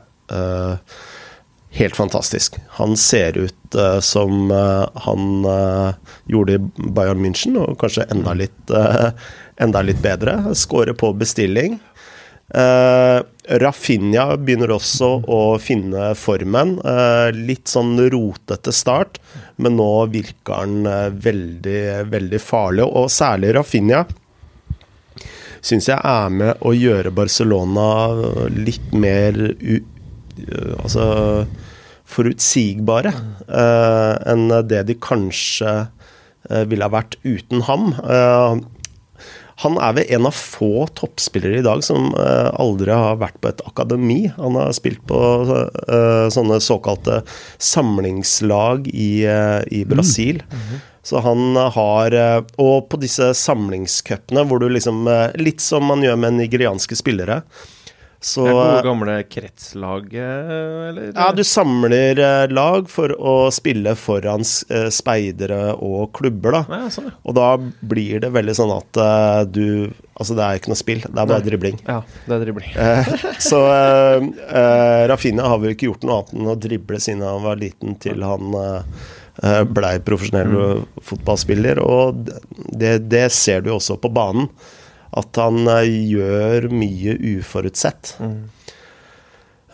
helt 1.76 1.96
fantastisk. 1.96 2.56
Han 2.80 2.98
ser 2.98 3.38
ut 3.38 3.76
uh, 3.76 4.00
som 4.00 4.52
uh, 4.52 4.88
han 4.94 5.46
uh, 5.46 5.94
gjorde 6.26 6.54
i 6.54 6.62
Bayern 6.96 7.20
München, 7.20 7.58
og 7.60 7.76
kanskje 7.82 8.08
enda 8.12 8.32
mm. 8.32 8.40
litt, 8.40 8.76
enda 9.62 9.82
litt 9.84 10.00
bedre. 10.04 10.40
Skårer 10.56 10.96
på 10.98 11.12
bestilling. 11.20 11.80
Rafinha 12.46 14.24
begynner 14.38 14.76
også 14.76 15.08
å 15.34 15.40
finne 15.58 16.12
formen. 16.14 16.76
litt 17.34 17.68
sånn 17.68 17.98
rotete 18.14 18.70
start, 18.76 19.18
men 19.58 19.80
nå 19.80 19.90
virker 20.14 20.60
han 20.60 20.86
veldig, 21.26 21.82
veldig 22.12 22.42
farlig. 22.44 22.86
Og 22.86 23.10
særlig 23.12 23.56
Rafinha 23.58 24.04
syns 25.66 25.90
jeg 25.90 25.98
er 25.98 26.30
med 26.38 26.62
å 26.62 26.76
gjøre 26.78 27.16
Barcelona 27.18 27.90
litt 28.54 28.94
mer 28.94 29.42
u 29.42 29.82
Altså 30.84 31.04
forutsigbare 32.06 33.12
uh, 33.50 34.14
enn 34.30 34.50
det 34.70 34.86
de 34.90 34.96
kanskje 35.02 35.74
uh, 35.88 36.64
ville 36.70 36.86
ha 36.86 36.94
vært 36.94 37.18
uten 37.26 37.66
ham. 37.68 37.94
Uh, 38.06 38.62
han 39.64 39.78
er 39.80 39.94
vel 39.96 40.10
en 40.18 40.28
av 40.28 40.36
få 40.36 40.86
toppspillere 41.00 41.62
i 41.62 41.64
dag 41.64 41.80
som 41.86 42.10
aldri 42.12 42.92
har 42.92 43.22
vært 43.22 43.38
på 43.40 43.48
et 43.54 43.62
akademi. 43.64 44.18
Han 44.36 44.58
har 44.60 44.74
spilt 44.76 45.00
på 45.08 45.16
sånne 46.36 46.58
såkalte 46.60 47.22
samlingslag 47.56 48.90
i, 48.92 49.24
i 49.72 49.86
Brasil. 49.88 50.44
Mm. 50.44 50.60
Mm 50.60 50.66
-hmm. 50.68 50.84
Så 51.08 51.20
han 51.20 51.56
har 51.56 52.44
Og 52.58 52.90
på 52.90 52.98
disse 53.00 53.34
samlingscupene 53.34 54.44
hvor 54.44 54.60
du 54.60 54.68
liksom 54.70 55.08
Litt 55.36 55.62
som 55.62 55.86
man 55.86 56.04
gjør 56.04 56.16
med 56.16 56.34
nigerianske 56.34 56.96
spillere 56.96 57.44
så, 58.26 58.46
det 58.46 58.54
gode 58.54 58.82
gamle 58.82 59.16
kretslaget, 59.30 60.48
eller? 60.90 61.12
Ja, 61.14 61.28
du 61.38 61.44
samler 61.46 62.18
eh, 62.18 62.46
lag 62.50 62.88
for 62.90 63.12
å 63.14 63.34
spille 63.54 63.92
foran 64.02 64.42
eh, 64.74 64.88
speidere 64.90 65.76
og 65.76 66.10
klubber, 66.18 66.56
da. 66.56 66.62
Ja, 66.74 66.88
sånn, 66.90 67.12
ja. 67.12 67.20
Og 67.22 67.36
da 67.38 67.52
blir 67.86 68.24
det 68.24 68.32
veldig 68.34 68.56
sånn 68.58 68.74
at 68.74 69.02
du 69.54 69.68
Altså, 70.16 70.32
det 70.32 70.46
er 70.46 70.58
ikke 70.58 70.70
noe 70.72 70.80
spill, 70.80 71.02
det 71.04 71.12
er 71.12 71.28
bare 71.28 71.42
Nei. 71.42 71.46
dribling. 71.50 71.80
Ja, 71.84 71.98
det 72.24 72.36
er 72.38 72.44
dribling. 72.46 72.70
så 73.50 73.58
uh, 73.68 75.02
Rafinha 75.12 75.50
har 75.52 75.60
vel 75.60 75.74
ikke 75.74 75.90
gjort 75.90 76.06
noe 76.08 76.22
annet 76.22 76.32
enn 76.38 76.52
å 76.54 76.56
drible 76.66 77.00
siden 77.04 77.26
han 77.28 77.44
var 77.44 77.60
liten 77.60 77.98
til 78.00 78.24
han 78.24 78.56
blei 79.76 79.92
profesjonell 80.08 80.54
mm. 80.56 80.86
fotballspiller, 81.04 81.84
og 81.84 82.32
det, 82.72 82.94
det 83.12 83.26
ser 83.36 83.66
du 83.66 83.74
også 83.76 84.00
på 84.00 84.14
banen 84.16 84.48
at 85.16 85.40
han 85.42 85.68
eh, 85.72 85.96
gjør 86.12 86.70
mye 86.76 87.16
uforutsett. 87.36 88.16
Mm. 88.20 88.44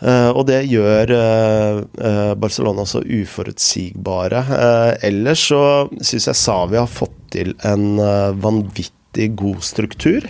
Uh, 0.02 0.34
og 0.34 0.48
det 0.48 0.64
gjør 0.66 1.12
uh, 1.14 2.32
Barcelona 2.34 2.82
så 2.88 3.04
uforutsigbare. 3.06 4.40
Uh, 4.50 4.90
ellers 5.06 5.44
så 5.52 5.62
syns 6.02 6.26
jeg 6.26 6.40
Savi 6.40 6.80
har 6.80 6.90
fått 6.90 7.14
til 7.32 7.54
en 7.64 8.02
vanvittig 8.42 9.30
god 9.38 9.62
struktur. 9.64 10.26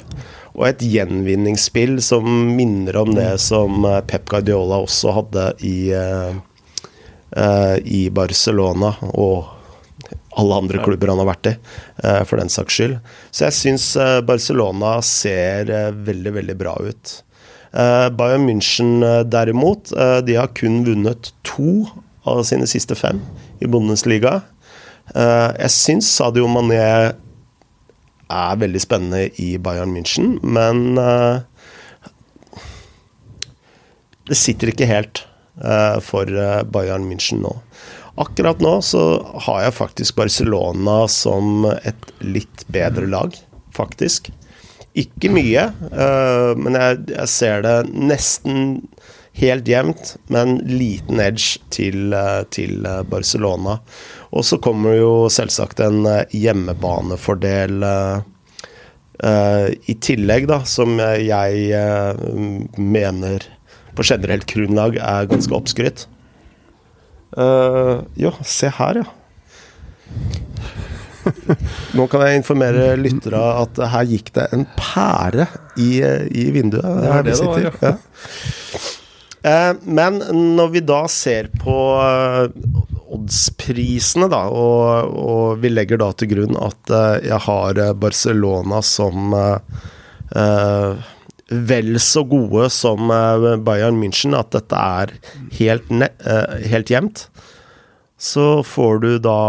Og 0.53 0.67
et 0.69 0.85
gjenvinningsspill 0.85 1.97
som 2.05 2.27
minner 2.53 2.99
om 3.01 3.15
det 3.17 3.31
som 3.41 3.87
Pep 4.07 4.29
Guardiola 4.31 4.83
også 4.85 5.15
hadde 5.17 5.47
i, 5.65 5.89
i 7.89 8.03
Barcelona. 8.13 8.93
Og 9.17 9.49
alle 10.37 10.55
andre 10.55 10.81
klubber 10.85 11.13
han 11.13 11.21
har 11.21 11.29
vært 11.29 11.51
i, 11.51 11.57
eh, 12.05 12.23
for 12.29 12.41
den 12.41 12.53
saks 12.53 12.79
skyld. 12.79 12.97
Så 13.31 13.47
jeg 13.49 13.59
syns 13.59 13.89
eh, 14.01 14.21
Barcelona 14.25 14.95
ser 15.05 15.71
eh, 15.71 15.91
veldig, 15.93 16.33
veldig 16.41 16.57
bra 16.61 16.77
ut. 16.81 17.19
Bayern 17.73 18.43
München 18.45 19.01
derimot, 19.33 19.95
de 20.29 20.35
har 20.37 20.51
kun 20.53 20.83
vunnet 20.85 21.31
to 21.41 21.87
av 22.29 22.43
sine 22.45 22.67
siste 22.69 22.93
fem 22.93 23.23
i 23.65 23.69
Bundesliga. 23.73 24.43
Jeg 25.17 25.73
syns 25.73 26.11
Sadio 26.19 26.45
Mané 26.53 26.77
er 28.29 28.61
veldig 28.61 28.83
spennende 28.85 29.23
i 29.41 29.57
Bayern 29.57 29.89
München, 29.97 30.37
men 30.45 30.93
det 34.29 34.37
sitter 34.37 34.69
ikke 34.75 34.93
helt 34.93 35.25
for 36.05 36.29
Bayern 36.77 37.09
München 37.09 37.41
nå. 37.41 37.57
Akkurat 38.23 38.61
nå 38.63 38.77
så 38.87 39.03
har 39.47 39.65
jeg 39.65 39.75
faktisk 39.75 40.21
Barcelona 40.21 41.03
som 41.11 41.65
et 41.83 42.13
litt 42.23 42.63
bedre 42.71 43.09
lag, 43.11 43.35
faktisk. 43.75 44.31
Ikke 44.95 45.31
mye, 45.33 45.71
uh, 45.91 46.53
men 46.59 46.77
jeg, 46.77 47.01
jeg, 47.15 47.31
ser 47.33 47.65
det 47.65 47.77
nesten 47.91 48.83
helt 49.41 49.67
jevnt, 49.67 50.13
men 50.31 50.59
liten 50.69 51.23
edge 51.25 51.63
til, 51.73 52.13
uh, 52.13 52.45
til 52.53 52.85
uh, 52.85 53.01
Barcelona. 53.09 53.79
Og 54.31 54.47
så 54.47 54.61
kommer 54.63 54.99
jo 54.99 55.15
selvsagt 55.33 55.81
en 55.85 56.05
hjemmebanefordel 56.33 57.85
i 59.23 59.95
tillegg, 60.03 60.47
da, 60.51 60.57
som 60.67 60.97
jeg 60.99 61.83
mener 62.81 63.45
på 63.95 64.07
generelt 64.09 64.49
grunnlag 64.51 64.97
er 64.99 65.29
ganske 65.31 65.55
oppskrytt. 65.55 66.07
Uh, 67.33 68.03
ja, 68.21 68.33
se 68.45 68.69
her, 68.77 69.03
ja. 69.03 69.09
Nå 71.97 72.07
kan 72.11 72.25
jeg 72.27 72.41
informere 72.41 72.93
lyttere 72.99 73.41
at 73.63 73.79
her 73.93 74.09
gikk 74.11 74.33
det 74.37 74.49
en 74.53 74.67
pære 74.77 75.47
i, 75.81 76.03
i 76.03 76.49
vinduet. 76.55 76.85
Det 76.85 77.13
er 77.15 77.29
det 77.29 77.37
det 77.39 77.47
var, 77.49 77.71
ja. 77.71 77.95
Uh, 79.43 79.73
men 79.83 80.21
når 80.57 80.69
vi 80.75 80.83
da 80.87 81.01
ser 81.11 81.49
på 81.63 81.77
uh, 81.99 82.47
oddsprisene, 83.13 84.29
da, 84.31 84.45
og, 84.51 85.17
og, 85.19 85.47
vi 85.63 85.73
legger 85.73 85.99
da 86.01 86.13
til 86.15 86.31
grunn 86.31 86.57
at 86.61 86.93
jeg 87.27 87.41
har 87.47 87.81
Barcelona 88.01 88.79
som 88.87 89.35
uh, 89.35 91.11
vel 91.53 91.99
så 92.01 92.25
gode 92.29 92.69
som 92.73 93.11
Bayern 93.67 93.99
München, 94.01 94.37
at 94.39 94.53
dette 94.55 94.79
er 94.79 95.15
helt, 95.59 95.91
helt 96.69 96.93
jevnt, 96.93 97.27
så 98.23 98.63
får 98.67 99.03
du 99.03 99.11
da 99.23 99.41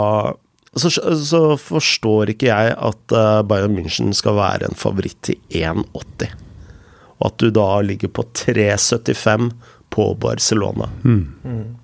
så, 0.73 0.89
så, 1.21 1.41
forstår 1.61 2.31
ikke 2.33 2.47
jeg 2.49 2.73
at 2.73 3.13
Bayern 3.45 3.75
München 3.77 4.09
skal 4.17 4.39
være 4.39 4.71
en 4.71 4.79
favoritt 4.79 5.19
til 5.27 5.37
1,80. 5.53 6.33
Og 7.19 7.27
at 7.29 7.37
du 7.43 7.51
da 7.53 7.67
ligger 7.85 8.09
på 8.09 8.25
3,75 8.33 9.51
på 9.93 10.07
Barcelona. 10.17 10.89
Mm. 11.05 11.75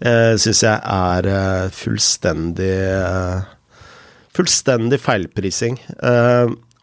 Det 0.00 0.38
syns 0.40 0.62
jeg 0.64 0.78
er 0.78 1.74
fullstendig 1.74 2.76
Fullstendig 4.30 5.00
feilprising. 5.02 5.74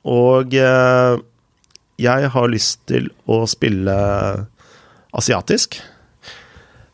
Og 0.04 0.52
jeg 2.02 2.32
har 2.34 2.50
lyst 2.52 2.84
til 2.90 3.10
å 3.26 3.44
spille 3.50 3.94
asiatisk. 5.18 5.80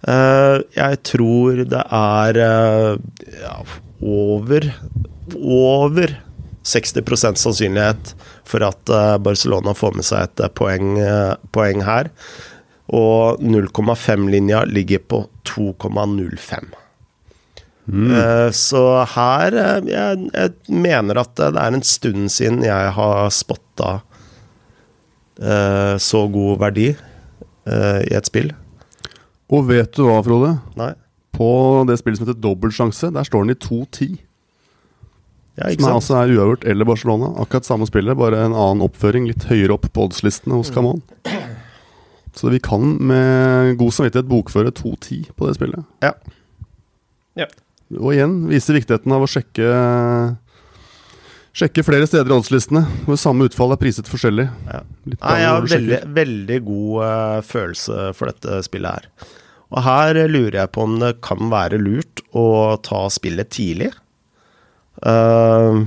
Jeg 0.04 1.00
tror 1.08 1.64
det 1.72 1.84
er 1.96 2.40
ja, 2.42 3.56
over 4.04 4.68
over 5.40 6.16
60% 6.68 7.40
sannsynlighet 7.40 8.14
for 8.48 8.66
at 8.68 8.92
Barcelona 9.24 9.72
får 9.76 9.96
med 9.96 10.08
seg 10.08 10.28
et 10.28 10.44
poeng, 10.60 10.98
poeng 11.56 11.84
her. 11.88 12.12
Og 12.94 13.40
0,5-linja 13.44 14.64
ligger 14.68 15.04
på 15.08 15.24
2,05. 15.48 16.74
Mm. 17.84 18.12
Så 18.56 18.82
her 19.12 19.56
jeg, 19.60 20.20
jeg, 20.32 20.52
mener 20.72 21.20
at 21.20 21.34
det 21.36 21.52
er 21.60 21.76
en 21.76 21.84
stund 21.84 22.30
siden 22.32 22.62
jeg 22.64 22.94
har 22.96 23.32
spotta 23.36 23.98
uh, 25.44 25.96
så 26.02 26.26
god 26.32 26.62
verdi 26.64 26.90
eh, 26.94 28.02
i 28.08 28.14
et 28.18 28.28
spill. 28.28 28.52
Og 29.54 29.68
vet 29.70 29.92
du 29.96 30.06
hva, 30.08 30.20
Frode? 30.26 30.56
Nei. 30.80 30.94
På 31.34 31.48
det 31.90 31.98
spillet 32.00 32.20
som 32.20 32.28
heter 32.28 32.40
Dobbeltsjanse, 32.42 33.10
der 33.14 33.28
står 33.28 33.46
den 33.46 33.56
i 33.56 33.60
2-10. 33.60 34.22
Ja, 35.54 35.70
som 35.70 35.86
er, 35.86 35.94
altså 35.94 36.16
er 36.18 36.32
uavgjort 36.34 36.64
eller 36.70 36.88
Barcelona. 36.90 37.30
Akkurat 37.42 37.68
samme 37.68 37.86
spillet, 37.90 38.18
bare 38.18 38.40
en 38.42 38.56
annen 38.56 38.82
oppføring. 38.86 39.28
Litt 39.30 39.46
høyere 39.50 39.76
opp 39.76 39.86
på 39.94 40.08
oddslistene 40.08 40.58
hos 40.58 40.72
Camon. 40.74 41.04
Så 42.34 42.50
vi 42.50 42.62
kan 42.64 42.96
med 42.98 43.76
god 43.78 43.94
samvittighet 43.94 44.30
bokføre 44.30 44.74
2-10 44.74 45.34
på 45.38 45.50
det 45.50 45.58
spillet. 45.60 45.86
Ja. 46.02 46.16
ja. 47.38 47.50
Og 48.00 48.16
igjen 48.16 48.40
viser 48.50 48.80
viktigheten 48.80 49.14
av 49.14 49.26
å 49.26 49.30
sjekke 49.30 49.68
Sjekke 51.54 51.84
flere 51.86 52.08
steder 52.10 52.32
i 52.32 52.34
oddslistene, 52.34 52.82
hvor 53.06 53.18
samme 53.22 53.46
utfall 53.46 53.76
er 53.76 53.78
priset 53.82 54.08
forskjellig. 54.10 54.48
Ja. 54.66 54.80
Nei, 55.06 55.34
jeg 55.38 55.50
har 55.52 55.68
veldig, 55.70 56.00
veldig 56.16 56.58
god 56.66 56.96
uh, 57.06 57.42
følelse 57.46 58.08
for 58.18 58.32
dette 58.32 58.64
spillet 58.66 58.98
her. 58.98 59.36
Og 59.74 59.86
her 59.86 60.18
lurer 60.34 60.58
jeg 60.64 60.72
på 60.74 60.88
om 60.88 60.98
det 61.02 61.12
kan 61.26 61.52
være 61.54 61.78
lurt 61.82 62.24
å 62.34 62.74
ta 62.82 63.04
spillet 63.14 63.54
tidlig. 63.54 63.92
Uh, 65.06 65.86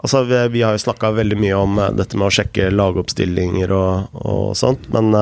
altså, 0.00 0.24
vi, 0.24 0.40
vi, 0.56 0.64
har 0.64 0.72
jo 0.72 0.84
snakka 0.86 1.12
veldig 1.20 1.36
mye 1.44 1.60
om 1.60 1.84
uh, 1.84 1.90
dette 1.92 2.16
med 2.16 2.30
å 2.30 2.36
sjekke 2.40 2.72
lagoppstillinger 2.72 3.76
og, 3.76 4.18
og 4.24 4.52
sånt, 4.56 4.88
men 4.96 5.12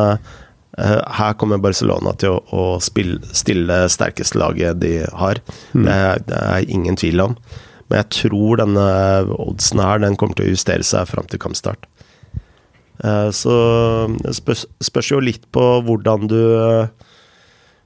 her 0.77 1.33
kommer 1.41 1.57
Barcelona 1.57 2.11
til 2.21 2.35
å, 2.37 2.41
å 2.53 2.65
spille, 2.85 3.25
stille 3.33 3.87
sterkeste 3.89 4.37
laget 4.37 4.77
de 4.83 4.99
har. 5.09 5.41
Mm. 5.73 5.87
Det, 5.87 5.95
det 6.29 6.41
er 6.43 6.75
ingen 6.77 6.99
tvil 7.01 7.23
om. 7.25 7.39
Men 7.87 8.01
jeg 8.03 8.11
tror 8.21 8.61
denne 8.63 8.87
oddsen 9.37 9.83
her 9.83 10.03
den 10.03 10.17
kommer 10.19 10.39
til 10.39 10.49
å 10.49 10.55
justere 10.55 10.87
seg 10.87 11.07
fram 11.11 11.29
til 11.31 11.43
kampstart. 11.43 11.87
Eh, 13.05 13.29
så 13.31 13.57
det 14.23 14.37
spørs, 14.39 14.65
spørs 14.85 15.13
jo 15.13 15.21
litt 15.23 15.45
på 15.55 15.65
hvordan 15.87 16.31
du, 16.31 16.41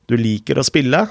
du 0.09 0.17
liker 0.19 0.61
å 0.61 0.67
spille. 0.67 1.05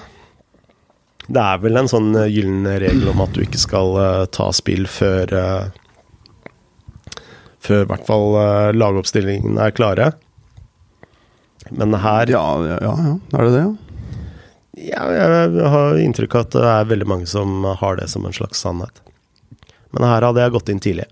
Det 1.29 1.41
er 1.43 1.59
vel 1.61 1.77
en 1.77 1.91
sånn 1.91 2.13
gyllen 2.31 2.65
regel 2.81 3.11
om 3.11 3.21
at 3.25 3.35
du 3.35 3.43
ikke 3.43 3.61
skal 3.61 3.93
eh, 4.01 4.23
ta 4.33 4.49
spill 4.55 4.89
før 4.89 5.35
eh, 5.43 5.67
Før 7.59 7.81
i 7.83 7.87
hvert 7.89 8.05
fall 8.07 8.29
lagoppstillingene 8.71 9.65
er 9.65 9.73
klare. 9.75 10.05
Men 11.75 11.91
her 11.99 12.31
Ja, 12.31 12.43
ja, 12.63 12.77
ja. 12.79 13.17
Er 13.35 13.43
det 13.43 13.51
det, 13.51 13.63
ja? 13.65 13.88
Ja, 14.79 15.05
jeg 15.11 15.69
har 15.73 15.99
inntrykk 15.99 16.37
av 16.37 16.45
at 16.45 16.55
det 16.55 16.67
er 16.71 16.91
veldig 16.93 17.07
mange 17.09 17.29
som 17.29 17.65
har 17.81 17.99
det 17.99 18.07
som 18.11 18.25
en 18.25 18.35
slags 18.35 18.61
sannhet. 18.63 19.01
Men 19.95 20.05
her 20.07 20.23
hadde 20.27 20.43
jeg 20.43 20.53
gått 20.53 20.71
inn 20.71 20.83
tidlig. 20.83 21.07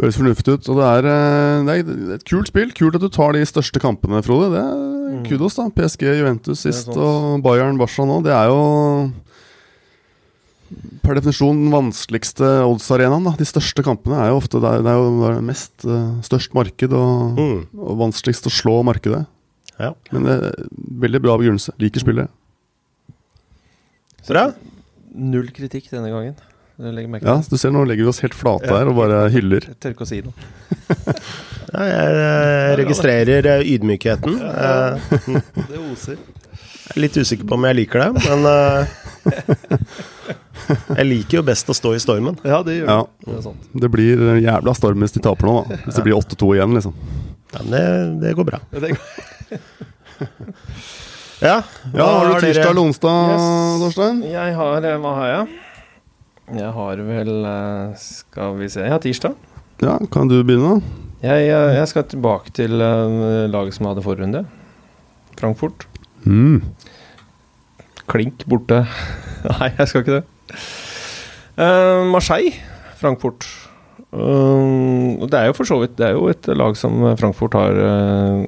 Høres 0.00 0.16
fornuftig 0.16 0.56
ut. 0.56 0.68
Og 0.72 0.78
det 0.78 0.86
er, 0.88 1.08
eh, 1.10 1.64
det 1.66 1.74
er, 1.74 2.14
et 2.16 2.24
kult 2.28 2.48
spill. 2.48 2.72
Kult 2.76 2.96
at 2.96 3.04
du 3.04 3.10
tar 3.12 3.34
de 3.36 3.42
største 3.48 3.82
kampene, 3.82 4.22
Frode. 4.24 4.52
Det 4.54 4.62
er 4.62 5.18
mm. 5.18 5.26
kudos, 5.28 5.58
da. 5.58 5.68
PSG 5.74 6.06
Juventus 6.20 6.64
sist 6.64 6.92
og 6.94 7.42
Bayern 7.44 7.80
Barca 7.80 8.06
nå. 8.08 8.22
Det 8.24 8.32
er 8.32 8.48
jo 8.52 9.12
per 11.02 11.18
definisjon 11.18 11.58
den 11.66 11.74
vanskeligste 11.74 12.48
oddsarenaen. 12.64 13.28
De 13.36 13.48
største 13.48 13.84
kampene 13.84 14.20
er 14.22 14.32
jo 14.32 14.40
ofte 14.40 14.60
Det 14.62 14.70
er, 14.70 14.84
det 14.86 14.92
er 14.92 15.00
jo 15.02 15.44
mest 15.44 15.84
uh, 15.84 16.16
størst 16.24 16.56
marked 16.56 16.94
og, 16.96 17.36
mm. 17.36 17.58
og 17.76 18.00
vanskeligst 18.06 18.48
å 18.48 18.54
slå 18.54 18.78
markedet. 18.86 19.24
Ja. 19.82 19.92
Men 20.14 20.28
det 20.28 20.38
er 20.38 20.70
veldig 21.02 21.20
bra 21.24 21.36
begrunnelse. 21.40 21.74
Liker 21.82 22.04
spillet. 22.04 22.32
Bra. 24.28 24.46
Null 25.12 25.50
kritikk 25.54 25.90
denne 25.92 26.12
gangen. 26.12 26.38
Ja, 27.22 27.36
du 27.46 27.58
ser 27.60 27.70
nå 27.70 27.82
legger 27.86 28.06
vi 28.06 28.10
oss 28.10 28.22
helt 28.24 28.34
flate 28.34 28.70
ja. 28.70 28.78
her 28.80 28.88
og 28.90 28.96
bare 28.96 29.26
hyller. 29.30 29.66
Jeg 29.68 29.76
tør 29.82 29.92
ikke 29.94 30.06
å 30.06 30.08
si 30.08 30.22
noe. 30.24 30.32
ja, 31.74 31.82
jeg 31.86 32.78
registrerer 32.80 33.48
eh, 33.52 33.66
ydmykheten. 33.74 34.38
Ja, 34.40 34.96
det 35.68 35.82
oser. 35.82 36.16
Jeg 36.16 36.96
er 36.96 37.02
litt 37.04 37.18
usikker 37.20 37.46
på 37.46 37.58
om 37.58 37.68
jeg 37.68 37.78
liker 37.78 38.02
det, 38.02 38.24
men 38.24 38.48
uh, 38.48 38.82
Jeg 40.96 41.06
liker 41.06 41.38
jo 41.38 41.44
best 41.46 41.70
å 41.70 41.76
stå 41.76 41.92
i 41.94 42.00
stormen. 42.02 42.40
Ja, 42.46 42.62
det 42.66 42.80
gjør 42.80 42.90
ja. 42.90 42.98
det. 43.28 43.54
Det 43.84 43.92
blir 43.92 44.24
jævla 44.42 44.74
storm 44.78 45.04
hvis 45.04 45.14
de 45.14 45.22
taper 45.22 45.48
nå, 45.48 45.54
da. 45.68 45.78
Hvis 45.84 46.00
det 46.00 46.06
blir 46.08 46.18
8-2 46.18 46.50
igjen, 46.56 46.74
liksom. 46.78 46.98
Ja, 47.52 47.62
men 47.62 47.70
det, 47.76 47.84
det 48.24 48.34
går 48.40 48.48
bra. 48.48 48.62
Ja. 51.42 51.62
ja 51.94 52.04
har 52.06 52.28
du 52.28 52.36
tirsdag 52.38 52.68
eller 52.70 52.84
onsdag, 52.86 53.30
Torstein? 53.82 54.20
Jeg 54.30 54.54
har 54.54 54.84
eh, 54.86 54.98
Hva 55.02 55.14
har 55.16 55.30
jeg? 55.30 55.56
Jeg 56.60 56.68
har 56.76 57.02
vel 57.08 57.30
eh, 57.50 57.96
Skal 57.98 58.54
vi 58.60 58.68
se 58.70 58.84
Jeg 58.84 58.92
har 58.94 59.02
tirsdag. 59.02 59.34
Ja, 59.82 59.96
Kan 60.14 60.30
du 60.30 60.36
begynne? 60.46 60.76
Jeg, 61.22 61.48
eh, 61.50 61.72
jeg 61.80 61.88
skal 61.90 62.06
tilbake 62.06 62.54
til 62.54 62.78
laget 62.78 63.74
som 63.74 63.90
hadde 63.90 64.04
forrunde. 64.06 64.44
Frankfurt. 65.38 65.88
Mm. 66.22 66.62
Klink 68.10 68.46
borte. 68.46 68.84
Nei, 69.50 69.72
jeg 69.78 69.90
skal 69.90 70.04
ikke 70.04 70.20
det. 70.20 70.24
Uh, 71.58 72.06
Marseille. 72.10 72.54
Frankfurt. 73.02 73.46
Uh, 74.12 75.24
det 75.24 75.38
er 75.38 75.46
jo 75.48 75.54
for 75.56 75.64
så 75.64 75.78
vidt 75.80 75.94
Det 75.96 76.04
er 76.04 76.18
jo 76.18 76.26
et 76.28 76.44
lag 76.52 76.74
som 76.76 76.98
Frankfurt 77.16 77.54
har 77.56 77.78
uh, 77.80 78.42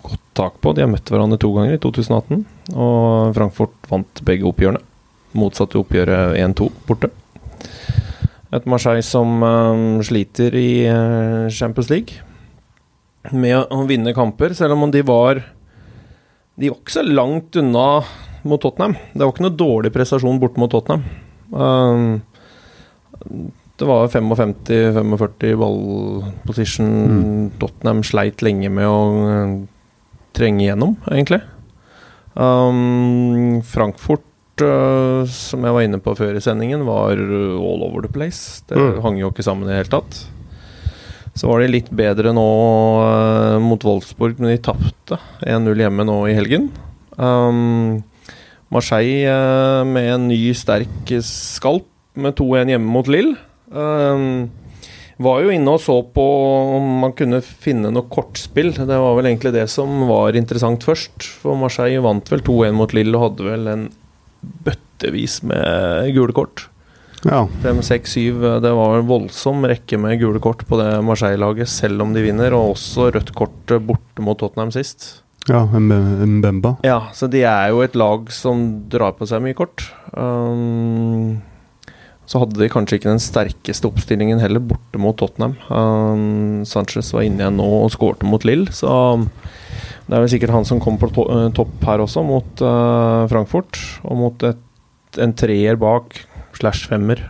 godt 0.00 0.22
tak 0.38 0.56
på. 0.64 0.72
De 0.72 0.80
har 0.80 0.88
møtt 0.88 1.12
hverandre 1.12 1.36
to 1.40 1.50
ganger 1.52 1.76
i 1.76 1.80
2018, 1.82 2.46
og 2.72 3.34
Frankfurt 3.36 3.74
vant 3.90 4.22
begge 4.24 4.48
oppgjørene. 4.48 4.80
Motsatte 5.36 5.76
oppgjøret 5.80 6.38
1-2 6.40 6.70
borte. 6.88 7.10
Et 8.52 8.68
Marseille 8.68 9.04
som 9.04 9.44
uh, 9.44 10.00
sliter 10.04 10.56
i 10.56 10.70
Champions 11.52 11.92
League 11.92 12.24
med 13.36 13.68
å 13.68 13.84
vinne 13.86 14.16
kamper, 14.16 14.56
selv 14.56 14.74
om 14.74 14.90
de 14.90 15.04
var 15.06 15.44
De 16.58 16.68
var 16.72 16.80
ikke 16.80 16.96
så 16.96 17.04
langt 17.04 17.56
unna 17.60 18.02
mot 18.48 18.60
Tottenham. 18.60 18.96
Det 19.12 19.22
var 19.22 19.34
ikke 19.34 19.44
noe 19.44 19.60
dårlig 19.60 19.92
prestasjon 19.94 20.40
borte 20.40 20.60
mot 20.60 20.72
Tottenham. 20.72 21.04
Det 23.82 23.88
var 23.88 24.06
55-45 24.06 25.56
ballposition. 25.58 26.90
Mm. 27.02 27.46
Tottenham 27.58 28.04
sleit 28.06 28.44
lenge 28.46 28.68
med 28.70 28.86
å 28.86 29.00
uh, 29.26 29.56
trenge 30.38 30.68
gjennom, 30.68 30.92
egentlig. 31.10 31.40
Um, 32.38 33.58
Frankfurt, 33.66 34.22
uh, 34.62 35.26
som 35.26 35.66
jeg 35.66 35.74
var 35.74 35.82
inne 35.82 35.98
på 35.98 36.14
før 36.14 36.38
i 36.38 36.44
sendingen, 36.44 36.86
var 36.86 37.18
all 37.18 37.82
over 37.88 38.06
the 38.06 38.12
place. 38.12 38.62
Det 38.70 38.78
mm. 38.78 39.02
hang 39.02 39.18
jo 39.18 39.34
ikke 39.34 39.48
sammen 39.50 39.66
i 39.66 39.72
det 39.74 39.82
hele 39.82 39.94
tatt. 39.98 40.22
Så 41.34 41.50
var 41.50 41.66
de 41.66 41.74
litt 41.74 41.90
bedre 41.90 42.30
nå 42.38 42.48
uh, 43.02 43.58
mot 43.66 43.82
Wolfsburg, 43.82 44.38
men 44.38 44.54
de 44.54 44.62
tapte 44.62 45.18
1-0 45.42 45.74
hjemme 45.88 46.06
nå 46.06 46.20
i 46.30 46.38
helgen. 46.38 46.70
Um, 47.18 48.04
Marseille 48.70 49.26
uh, 49.26 49.82
med 49.82 50.12
en 50.20 50.28
ny, 50.30 50.44
sterk 50.54 51.16
skalp 51.26 51.90
med 52.14 52.38
2-1 52.38 52.76
hjemme 52.76 53.00
mot 53.00 53.10
Lill. 53.10 53.34
Um, 53.72 54.50
var 55.22 55.42
jo 55.44 55.52
inne 55.54 55.74
og 55.74 55.82
så 55.82 55.98
på 56.14 56.24
om 56.76 56.88
man 57.04 57.14
kunne 57.16 57.42
finne 57.42 57.92
noe 57.92 58.08
kortspill. 58.12 58.72
Det 58.74 58.98
var 59.04 59.16
vel 59.18 59.30
egentlig 59.30 59.54
det 59.54 59.68
som 59.70 60.06
var 60.08 60.38
interessant 60.38 60.84
først. 60.86 61.28
For 61.42 61.58
Marseille 61.58 62.02
vant 62.04 62.32
vel 62.32 62.44
2-1 62.44 62.76
mot 62.78 62.94
Lille 62.96 63.16
og 63.18 63.28
hadde 63.28 63.48
vel 63.48 63.72
en 63.72 63.88
bøttevis 64.66 65.40
med 65.46 66.10
gule 66.16 66.34
kort. 66.36 66.66
Ja. 67.22 67.44
5-6-7. 67.62 68.60
Det 68.64 68.72
var 68.74 68.98
en 68.98 69.10
voldsom 69.10 69.66
rekke 69.70 70.00
med 70.00 70.18
gule 70.22 70.42
kort 70.42 70.64
på 70.66 70.78
det 70.80 70.90
Marseille-laget, 71.06 71.70
selv 71.70 72.02
om 72.02 72.16
de 72.16 72.24
vinner. 72.24 72.56
Og 72.56 72.74
også 72.74 73.12
rødt 73.14 73.34
kort 73.38 73.76
borte 73.86 74.24
mot 74.24 74.40
Tottenham 74.40 74.74
sist. 74.74 75.22
Ja, 75.50 75.64
Mbemba. 75.66 76.76
Ja, 76.86 77.00
så 77.14 77.26
de 77.30 77.42
er 77.46 77.72
jo 77.72 77.80
et 77.82 77.96
lag 77.98 78.28
som 78.34 78.84
drar 78.90 79.16
på 79.18 79.26
seg 79.26 79.42
mye 79.42 79.56
kort. 79.58 79.88
Um, 80.14 81.40
så 82.32 82.40
hadde 82.40 82.56
de 82.56 82.70
kanskje 82.72 82.96
ikke 82.96 83.10
den 83.10 83.20
sterkeste 83.20 83.88
oppstillingen 83.90 84.40
heller, 84.40 84.62
borte 84.64 85.00
mot 85.00 85.18
Tottenham. 85.20 85.52
Um, 85.68 86.62
Sanchez 86.64 87.10
var 87.12 87.26
inne 87.26 87.42
igjen 87.42 87.58
nå 87.60 87.66
og 87.82 87.92
skårte 87.92 88.24
mot 88.24 88.46
Lill, 88.48 88.64
så 88.72 89.20
det 90.06 90.16
er 90.16 90.22
vel 90.24 90.30
sikkert 90.32 90.54
han 90.54 90.64
som 90.68 90.80
kommer 90.80 91.04
på 91.04 91.10
to 91.12 91.26
eh, 91.28 91.50
topp 91.56 91.84
her 91.86 92.00
også, 92.02 92.24
mot 92.26 92.62
uh, 92.64 93.28
Frankfurt. 93.30 93.78
Og 94.08 94.18
mot 94.18 94.46
et, 94.48 94.64
en 95.20 95.34
treer 95.36 95.76
bak, 95.80 96.16
slash 96.56 96.88
femmer. 96.88 97.20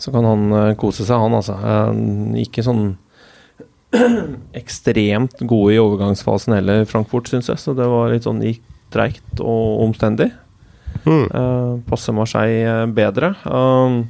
Så 0.00 0.12
kan 0.14 0.26
han 0.26 0.48
uh, 0.52 0.74
kose 0.80 1.04
seg, 1.04 1.20
han 1.20 1.36
altså. 1.36 1.58
Uh, 1.60 2.34
ikke 2.40 2.64
sånn 2.64 2.94
ekstremt 4.62 5.44
gode 5.44 5.76
i 5.76 5.82
overgangsfasen 5.82 6.56
heller, 6.56 6.88
Frankfurt, 6.88 7.28
syns 7.28 7.52
jeg. 7.52 7.60
Så 7.60 7.76
det 7.76 7.92
var 7.92 8.08
litt 8.12 8.24
sånn 8.24 8.42
gikk 8.44 8.64
treigt 8.94 9.40
og 9.42 9.84
omstendig. 9.84 10.32
Mm. 11.04 11.26
Uh, 11.28 11.80
passer 11.88 12.16
Marseille 12.16 12.86
bedre. 12.94 13.34
Um, 13.44 14.04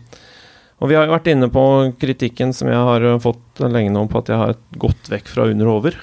og 0.83 0.91
vi 0.91 0.99
har 0.99 1.07
jo 1.07 1.15
vært 1.15 1.31
inne 1.33 1.49
på 1.53 1.65
kritikken 2.01 2.53
som 2.53 2.69
jeg 2.69 2.77
har 2.89 3.07
fått 3.25 3.63
lenge 3.65 3.93
nå, 3.95 4.05
på 4.11 4.21
at 4.21 4.33
jeg 4.33 4.41
har 4.41 4.57
gått 4.81 5.11
vekk 5.13 5.31
fra 5.33 5.49
under 5.49 5.71
over. 5.71 5.99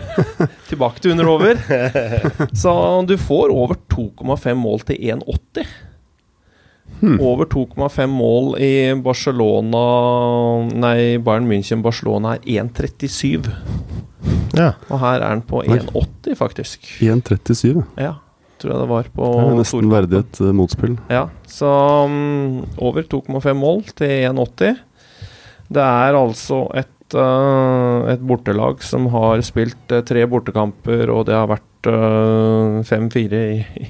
Tilbake 0.70 1.02
til 1.02 1.14
under 1.14 1.30
over. 1.32 1.62
Så 2.62 2.74
du 3.08 3.16
får 3.18 3.54
over 3.54 3.80
2,5 3.90 4.60
mål 4.60 4.84
til 4.88 5.00
1,80. 5.16 5.72
Hmm. 7.00 7.16
Over 7.18 7.48
2,5 7.50 8.06
mål 8.06 8.52
i 8.62 8.74
Barcelona 9.02 9.80
Nei, 10.70 11.18
Bayern 11.18 11.48
München-Barcelona 11.50 12.36
er 12.36 12.62
1,37. 12.62 13.48
Ja. 14.54 14.74
Og 14.90 15.00
her 15.00 15.18
er 15.18 15.32
den 15.32 15.42
på 15.48 15.64
1,80, 15.64 16.36
faktisk. 16.38 16.92
1,37, 17.00 17.82
ja. 17.98 18.14
Tror 18.62 18.72
jeg 18.72 18.82
det 18.84 18.90
var 18.92 19.10
på 19.10 19.28
Det 19.34 19.58
nesten 19.58 19.90
verdig 19.90 20.22
et 20.22 20.40
uh, 20.44 20.52
motspill. 20.54 20.96
Ja, 21.10 21.26
så 21.50 21.68
um, 22.06 22.62
over 22.78 23.06
2,5 23.10 23.52
mål 23.58 23.82
til 23.98 24.14
1,80. 24.30 24.80
Det 25.72 25.82
er 25.82 26.18
altså 26.18 26.64
et, 26.78 27.16
uh, 27.16 28.06
et 28.12 28.22
bortelag 28.22 28.84
som 28.86 29.08
har 29.10 29.42
spilt 29.42 29.90
uh, 29.90 30.04
tre 30.06 30.22
bortekamper, 30.30 31.10
og 31.10 31.26
det 31.26 31.36
har 31.36 31.50
vært 31.50 31.68
5-4 31.82 33.38
i, 33.42 33.86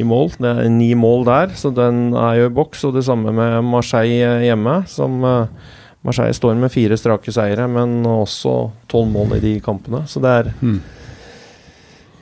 i 0.00 0.06
mål. 0.06 0.30
Det 0.38 0.52
er 0.62 0.70
ni 0.72 0.94
mål 0.96 1.26
der, 1.28 1.52
så 1.58 1.68
den 1.74 2.14
er 2.16 2.38
jo 2.40 2.48
i 2.48 2.54
boks. 2.56 2.86
Og 2.88 2.96
det 2.96 3.04
samme 3.04 3.34
med 3.34 3.60
Marseille 3.68 4.38
hjemme, 4.46 4.80
som 4.88 5.20
uh, 5.20 5.74
Marseille 6.06 6.36
står 6.36 6.56
med 6.58 6.72
fire 6.72 6.96
strake 6.98 7.32
seire, 7.34 7.66
men 7.70 8.00
også 8.06 8.70
tolv 8.90 9.10
mål 9.12 9.36
i 9.38 9.42
de 9.42 9.54
kampene. 9.64 10.04
Så 10.08 10.22
det 10.22 10.34
er, 10.40 10.52
mm. 10.60 10.78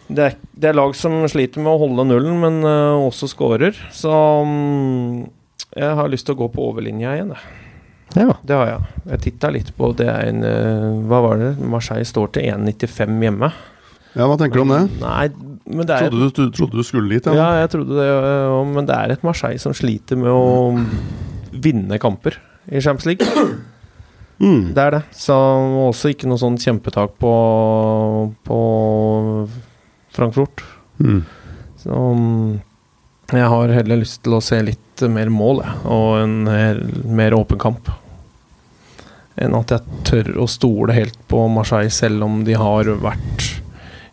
Det 0.09 0.25
er 0.25 0.37
det 0.57 0.71
er, 0.71 0.77
lag 0.79 0.95
som 0.97 1.19
sliter 1.29 1.61
med 1.61 1.75
å 1.75 1.81
holde 1.83 2.07
nullen, 2.09 2.39
men 2.41 2.63
uh, 2.65 2.97
også 3.05 3.29
skårer. 3.29 3.77
Så 3.93 4.09
um, 4.09 5.27
jeg 5.77 5.97
har 5.99 6.09
lyst 6.09 6.29
til 6.29 6.37
å 6.37 6.41
gå 6.41 6.49
på 6.55 6.69
overlinja 6.71 7.13
igjen, 7.17 7.35
jeg. 7.37 7.63
Ja. 8.17 8.37
Det 8.41 8.57
har 8.57 8.71
jeg. 8.71 8.95
Jeg 9.11 9.23
titta 9.27 9.51
litt 9.53 9.73
på 9.77 9.91
det 9.99 10.07
er 10.09 10.31
en 10.31 10.41
uh, 10.47 11.03
Hva 11.11 11.21
var 11.27 11.43
det? 11.43 11.51
Marseille 11.61 12.07
står 12.09 12.33
til 12.39 12.49
1,95 12.55 13.19
hjemme. 13.27 13.51
Ja, 14.17 14.25
Hva 14.31 14.39
tenker 14.41 14.63
du 14.63 14.65
om 14.65 14.73
det? 14.73 14.81
Nei, 15.03 15.27
men 15.69 15.85
det 15.85 15.99
er 15.99 16.09
trodde, 16.09 16.31
du, 16.31 16.41
du, 16.47 16.57
trodde 16.57 16.81
du 16.81 16.89
skulle 16.89 17.13
dit? 17.13 17.29
Ja, 17.29 17.37
ja 17.37 17.67
jeg 17.67 17.75
trodde 17.75 18.01
det. 18.01 18.09
Men 18.73 18.89
det 18.89 18.97
er 18.97 19.13
et 19.13 19.27
Marseille 19.27 19.61
som 19.61 19.77
sliter 19.77 20.17
med 20.17 20.33
å 20.33 20.73
vinne 21.53 22.01
kamper 22.01 22.39
i 22.73 22.81
Champions 22.81 23.11
League. 23.11 23.29
Mm. 24.41 24.73
Det 24.77 24.83
er 24.83 24.97
det. 24.97 25.05
Så 25.17 25.37
også 25.85 26.15
ikke 26.15 26.29
noe 26.31 26.41
sånn 26.41 26.57
kjempetak 26.61 27.19
på, 27.21 27.35
på 28.49 28.61
Frankfurt. 30.17 30.65
Mm. 30.99 31.21
Så 31.81 32.01
jeg 33.35 33.51
har 33.53 33.75
heller 33.75 34.01
lyst 34.01 34.23
til 34.25 34.37
å 34.37 34.43
se 34.45 34.59
litt 34.65 35.05
mer 35.13 35.31
mål, 35.33 35.63
jeg. 35.65 35.79
Og 35.93 36.11
en 36.23 36.37
mer, 37.19 37.37
åpen 37.37 37.61
kamp. 37.63 37.91
Enn 39.37 39.55
at 39.59 39.75
jeg 39.75 40.03
tør 40.09 40.33
å 40.45 40.49
stole 40.49 40.97
helt 40.97 41.19
på 41.29 41.43
Marseille, 41.53 41.93
selv 41.93 42.25
om 42.25 42.41
de 42.47 42.57
har 42.57 42.89
vært 43.03 43.51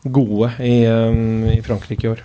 gode 0.03 0.51
i, 0.59 0.83
um, 0.89 1.45
i 1.47 1.61
Frankrike 1.63 2.07
i 2.07 2.11
år. 2.11 2.23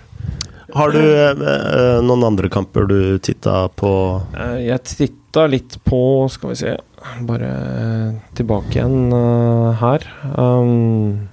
Har 0.75 0.91
du 0.93 0.99
eh, 1.01 2.01
noen 2.05 2.23
andre 2.27 2.49
kamper 2.51 2.85
du 2.89 2.99
titta 3.25 3.63
på? 3.73 3.91
Eh, 4.37 4.67
jeg 4.67 4.83
titta 4.85 5.47
litt 5.49 5.79
på 5.85 6.01
Skal 6.29 6.51
vi 6.51 6.57
se 6.59 6.75
Bare 7.25 7.49
tilbake 8.37 8.75
igjen 8.75 9.13
uh, 9.13 9.71
her. 9.79 10.05
Um, 10.35 11.29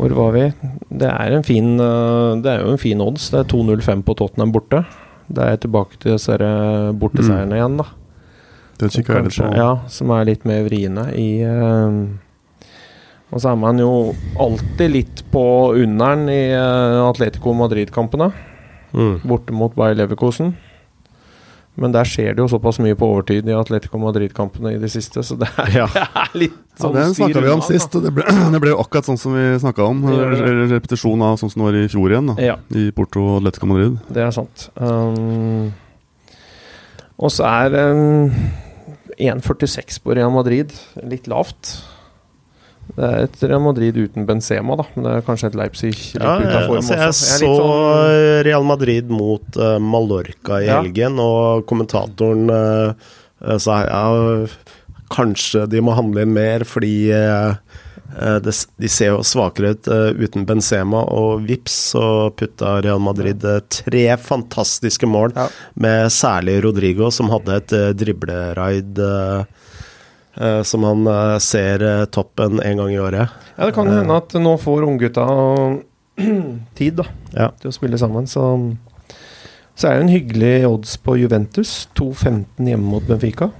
hvor 0.00 0.16
var 0.16 0.32
vi? 0.32 0.46
Det 0.88 1.08
er, 1.10 1.36
en 1.36 1.44
fin, 1.44 1.74
uh, 1.76 2.38
det 2.40 2.54
er 2.54 2.64
jo 2.64 2.74
en 2.74 2.80
fin 2.80 3.04
odds. 3.04 3.28
Det 3.32 3.42
er 3.42 3.50
2,05 3.52 4.04
på 4.06 4.16
Tottenham 4.16 4.54
borte. 4.54 4.82
Det 5.30 5.44
er 5.44 5.60
tilbake 5.60 6.00
til 6.00 6.16
disse 6.16 6.38
borteseierne 6.98 7.52
mm. 7.52 7.58
igjen, 7.58 7.76
da. 7.82 7.86
Det 8.80 8.88
kikker 8.94 9.18
jeg 9.18 9.28
litt 9.28 9.38
på. 9.38 9.52
Ja, 9.60 9.70
som 9.92 10.12
er 10.16 10.26
litt 10.26 10.48
mer 10.48 10.64
vriene 10.66 11.04
i 11.20 11.28
uh, 11.44 12.00
og 13.30 13.38
så 13.38 13.52
er 13.52 13.58
man 13.62 13.78
jo 13.78 13.90
alltid 14.42 14.90
litt 14.90 15.20
på 15.30 15.42
under'n 15.78 16.26
i 16.32 16.40
uh, 16.50 17.06
Atletico 17.06 17.52
Madrid-kampene. 17.54 18.32
Mm. 18.90 19.20
Borte 19.22 19.54
mot 19.54 19.76
Bayer 19.76 19.94
Leverkosen. 20.00 20.56
Men 21.80 21.94
der 21.94 22.08
skjer 22.08 22.34
det 22.36 22.42
jo 22.42 22.48
såpass 22.52 22.76
mye 22.84 22.96
på 22.98 23.08
overtid 23.08 23.46
i 23.48 23.54
Atletico 23.56 23.96
Madrid-kampene 24.02 24.74
i 24.74 24.80
det 24.80 24.90
siste, 24.92 25.22
så 25.24 25.38
det 25.40 25.48
er, 25.54 25.70
ja. 25.78 25.86
det 25.94 26.02
er 26.04 26.34
litt 26.42 26.58
sånn 26.76 26.92
ja, 26.92 27.06
Den 27.06 27.14
snakka 27.16 27.44
vi 27.44 27.52
om 27.54 27.62
sist, 27.64 27.94
og 27.96 28.04
det 28.04 28.12
ble, 28.18 28.26
det 28.54 28.60
ble 28.60 28.74
jo 28.74 28.80
akkurat 28.82 29.08
sånn 29.08 29.20
som 29.20 29.36
vi 29.36 29.46
snakka 29.62 29.86
om. 29.88 30.02
Repetisjon 30.74 31.24
av 31.24 31.38
sånn 31.40 31.52
som 31.52 31.62
det 31.62 31.68
var 31.70 31.78
i 31.80 31.86
fjor 31.92 32.12
igjen, 32.12 32.32
da, 32.34 32.50
ja. 32.50 32.58
i 32.76 32.90
Porto 32.96 33.24
og 33.24 33.38
Atletico 33.40 33.70
Madrid. 33.70 33.96
Det 34.12 34.26
er 34.26 34.34
sant. 34.36 34.66
Um, 34.76 35.70
og 37.20 37.32
så 37.32 37.48
er 37.48 37.78
um, 37.96 38.36
1,46 39.16 40.02
på 40.04 40.16
Real 40.20 40.32
Madrid 40.36 40.76
litt 41.08 41.28
lavt. 41.32 41.78
Det 42.96 43.06
er 43.06 43.26
et 43.26 43.42
Real 43.44 43.62
Madrid 43.62 43.98
uten 44.00 44.26
Benzema, 44.28 44.76
da. 44.80 44.86
Men 44.94 45.06
det 45.06 45.14
er 45.16 45.26
kanskje 45.26 45.50
et 45.50 45.58
Leipzig 45.58 45.92
litt 45.92 46.16
ja, 46.18 46.36
ut 46.40 46.48
av 46.48 46.66
form 46.66 46.80
altså, 46.80 46.96
Jeg, 46.96 47.06
jeg 47.06 47.18
så 47.20 47.52
sånn 47.60 48.46
Real 48.48 48.66
Madrid 48.66 49.12
mot 49.12 49.60
uh, 49.60 49.76
Mallorca 49.82 50.60
i 50.60 50.68
ja. 50.68 50.80
helgen, 50.80 51.20
og 51.22 51.66
kommentatoren 51.70 52.50
uh, 52.50 53.12
sa 53.62 53.82
ja, 53.86 54.02
kanskje 55.10 55.64
de 55.70 55.84
må 55.84 55.94
handle 55.96 56.26
inn 56.26 56.34
mer 56.36 56.66
fordi 56.68 56.94
uh, 57.14 57.54
det, 58.42 58.52
de 58.82 58.88
ser 58.90 59.12
jo 59.12 59.22
svakere 59.24 59.76
ut 59.76 59.86
uten 60.18 60.42
Benzema, 60.48 61.04
og 61.14 61.44
vips 61.46 61.76
så 61.92 62.04
putta 62.34 62.80
Real 62.82 62.98
Madrid 62.98 63.44
tre 63.70 64.04
fantastiske 64.18 65.06
mål, 65.06 65.36
ja. 65.38 65.46
med 65.78 66.10
særlig 66.10 66.58
Rodrigo, 66.66 67.12
som 67.14 67.30
hadde 67.30 67.60
et 67.62 67.76
dribleraid. 68.02 68.98
Uh, 68.98 69.69
som 70.62 70.84
han 70.86 71.06
uh, 71.06 71.38
ser 71.42 71.82
uh, 71.82 72.04
toppen 72.04 72.60
en 72.62 72.76
gang 72.76 72.92
i 72.94 73.00
året. 73.02 73.28
Ja, 73.56 73.66
Det 73.66 73.74
kan 73.74 73.88
hende 73.90 74.16
at 74.16 74.34
nå 74.38 74.54
får 74.58 74.86
unggutta 74.86 75.26
tid 76.78 77.00
da, 77.00 77.06
ja. 77.34 77.48
til 77.60 77.70
å 77.70 77.74
spille 77.74 77.98
sammen. 77.98 78.28
Så, 78.30 78.44
så 79.74 79.88
er 79.88 79.98
det 79.98 80.06
en 80.06 80.14
hyggelig 80.14 80.54
odds 80.68 80.94
på 81.02 81.16
Juventus. 81.20 81.88
2-15 81.98 82.70
hjemme 82.70 82.94
mot 82.94 83.06
Benfica. 83.06 83.50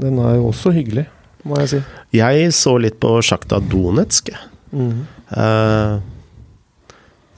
Den 0.00 0.20
er 0.22 0.38
jo 0.38 0.48
også 0.52 0.72
hyggelig, 0.72 1.08
må 1.44 1.58
jeg 1.60 1.72
si. 1.74 1.80
Jeg 2.16 2.54
så 2.56 2.76
litt 2.80 2.96
på 3.02 3.16
Sjakta 3.26 3.58
Donetsk. 3.60 4.30
Mm. 4.70 5.02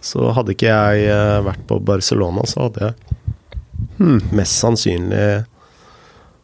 så 0.05 0.27
hadde 0.37 0.53
ikke 0.53 0.68
jeg 0.68 1.14
vært 1.47 1.62
på 1.64 1.79
Barcelona, 1.81 2.45
så 2.45 2.66
hadde 2.66 2.90
jeg 2.90 3.57
hmm, 3.97 4.18
mest 4.37 4.61
sannsynlig 4.61 5.23
Uh, 5.40 5.52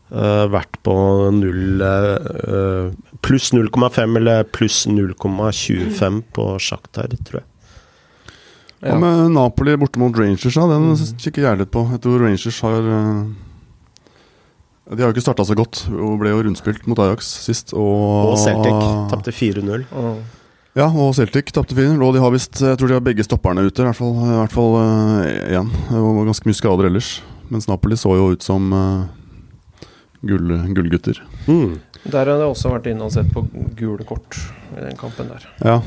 vært 0.08 0.78
på 0.86 0.94
0 1.36 1.82
uh, 1.84 2.92
Pluss 3.20 3.50
0,5 3.52 4.16
eller 4.16 4.46
pluss 4.54 4.86
0,25 4.88 6.22
på 6.32 6.46
Sjaktar, 6.62 7.12
tror 7.26 7.42
jeg. 7.42 7.48
Hva 8.78 8.94
ja. 8.94 8.98
med 9.02 9.34
Napoli 9.34 9.74
borte 9.76 9.98
mot 9.98 10.14
Rangers? 10.14 10.54
ja, 10.54 10.64
Den 10.70 10.92
mm. 10.92 11.04
kikker 11.18 11.48
jeg 11.48 11.60
litt 11.60 11.72
på. 11.74 11.82
Jeg 11.92 12.02
tror 12.04 12.22
Rangers 12.22 12.60
har 12.62 12.86
De 14.88 15.02
har 15.02 15.08
jo 15.08 15.16
ikke 15.16 15.24
starta 15.26 15.44
så 15.44 15.56
godt 15.58 15.82
og 15.90 16.20
ble 16.22 16.30
jo 16.30 16.44
rundspilt 16.46 16.86
mot 16.86 17.00
Ajax 17.02 17.32
sist. 17.48 17.74
Og, 17.74 18.32
og 18.32 18.38
Celtic 18.40 18.78
tapte 19.10 19.34
4-0. 19.34 19.88
Ja, 20.78 20.86
og 20.86 21.10
Celtic 21.18 21.50
tapte 21.50 21.74
4-0. 21.74 21.98
Og 21.98 22.14
de 22.14 22.22
har 22.22 22.32
vist, 22.32 22.62
jeg 22.62 22.78
tror 22.78 22.88
de 22.88 22.96
har 23.00 23.04
begge 23.04 23.26
stopperne 23.26 23.66
ute, 23.66 23.82
i 23.82 23.88
hvert 23.90 23.98
fall, 23.98 24.14
i 24.14 24.38
hvert 24.38 24.54
fall 24.54 24.78
én. 25.58 25.74
Ganske 26.30 26.48
mye 26.48 26.60
skader 26.62 26.92
ellers. 26.92 27.16
Mens 27.50 27.66
Napoli 27.66 27.98
så 27.98 28.14
jo 28.14 28.30
ut 28.36 28.46
som 28.46 28.70
gull, 30.20 30.54
gullgutter. 30.74 31.22
Mm. 31.46 31.78
Der 32.04 32.24
har 32.24 32.34
jeg 32.34 32.52
også 32.52 32.74
vært 32.74 32.90
inne 32.90 33.08
og 33.08 33.14
sett 33.14 33.30
på 33.34 33.44
gule 33.78 34.06
kort 34.08 34.38
i 34.76 34.84
den 34.84 34.96
kampen 34.98 35.30
der. 35.32 35.48
Ja. 35.64 35.80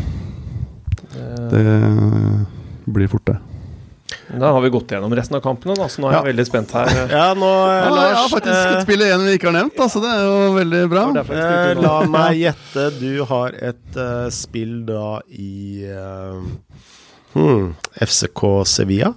Det, 1.12 1.64
det 1.66 2.92
blir 2.92 3.10
fort, 3.12 3.26
det. 3.28 3.40
Da 4.40 4.52
har 4.52 4.62
vi 4.62 4.70
gått 4.70 4.92
gjennom 4.92 5.16
resten 5.16 5.36
av 5.36 5.42
kampene, 5.44 5.76
da, 5.76 5.88
så 5.92 6.02
nå 6.02 6.10
er 6.10 6.18
jeg 6.18 6.28
veldig 6.30 6.46
spent 6.48 6.74
her. 6.76 6.92
ja, 7.16 7.26
nå, 7.38 7.50
ja, 7.68 7.90
Lars 7.92 8.18
har 8.18 8.30
faktisk 8.32 8.76
et 8.76 8.86
spill 8.86 9.04
igjen 9.06 9.26
vi 9.28 9.36
ikke 9.38 9.50
har 9.50 9.58
nevnt, 9.58 9.82
altså. 9.86 10.04
Det 10.04 10.12
er 10.12 10.24
jo 10.24 10.54
veldig 10.56 10.84
bra. 10.92 11.06
Eh, 11.22 11.72
la 11.80 11.96
meg 12.12 12.40
gjette. 12.46 12.88
Du 13.00 13.26
har 13.32 13.58
et 13.72 14.00
uh, 14.00 14.30
spill 14.34 14.78
da 14.88 15.06
i 15.36 15.84
uh, 15.92 16.40
hmm, 17.36 17.74
FCK 18.08 18.46
Sevilla? 18.72 19.12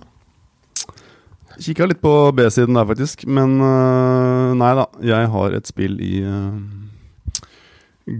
Kikka 1.60 1.86
litt 1.86 2.00
på 2.02 2.12
B-siden 2.34 2.74
der, 2.76 2.88
faktisk. 2.88 3.26
Men 3.26 3.58
uh, 3.62 4.54
nei 4.58 4.72
da. 4.78 4.88
Jeg 5.04 5.30
har 5.34 5.54
et 5.54 5.70
spill 5.70 6.00
i 6.02 6.16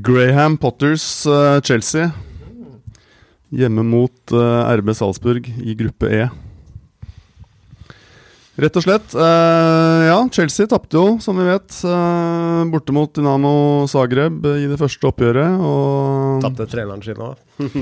Graham 0.05 0.57
Potters 0.61 1.07
Chelsea. 1.67 2.09
Hjemme 3.55 3.85
mot 3.87 4.33
RB 4.35 4.95
Salzburg 4.97 5.51
i 5.63 5.77
gruppe 5.79 6.09
E. 6.11 6.25
Rett 8.55 8.77
og 8.79 8.85
slett. 8.85 9.15
Uh, 9.19 10.05
ja, 10.07 10.19
Chelsea 10.31 10.69
tapte 10.71 10.95
jo, 10.95 11.17
som 11.23 11.35
vi 11.41 11.47
vet, 11.49 11.75
uh, 11.83 12.63
borte 12.71 12.95
mot 12.95 13.11
Dynamo 13.11 13.83
Zagreb 13.91 14.47
i 14.47 14.69
det 14.71 14.79
første 14.79 15.09
oppgjøret. 15.11 15.59
Og 15.59 16.45
Tapte 16.45 16.69
treneren 16.71 17.03
sin 17.03 17.19
òg. 17.19 17.41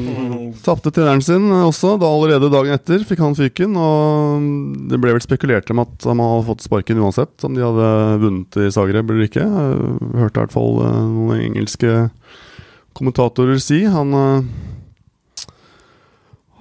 tapte 0.66 0.94
treneren 0.96 1.20
sin 1.24 1.44
også, 1.58 1.98
da 2.00 2.08
allerede 2.08 2.48
dagen 2.52 2.72
etter 2.72 3.04
fikk 3.04 3.20
han 3.20 3.36
fyken. 3.36 3.76
Og 3.76 4.48
det 4.88 5.00
ble 5.02 5.12
vel 5.12 5.24
spekulert 5.24 5.68
om 5.76 5.84
at 5.84 6.08
han 6.08 6.24
hadde 6.24 6.48
fått 6.48 6.64
sparken 6.64 7.04
uansett, 7.04 7.36
om 7.44 7.52
de 7.58 7.66
hadde 7.66 7.92
vunnet 8.24 8.60
i 8.64 8.72
Zagreb 8.72 9.12
eller 9.12 9.28
ikke. 9.28 9.44
Jeg 9.44 10.22
hørte 10.24 10.38
i 10.38 10.46
hvert 10.46 10.56
fall 10.56 10.80
uh, 10.80 11.02
noen 11.04 11.50
engelske 11.50 12.06
kommentatorer 12.96 13.60
si. 13.60 13.84
Han 13.92 14.16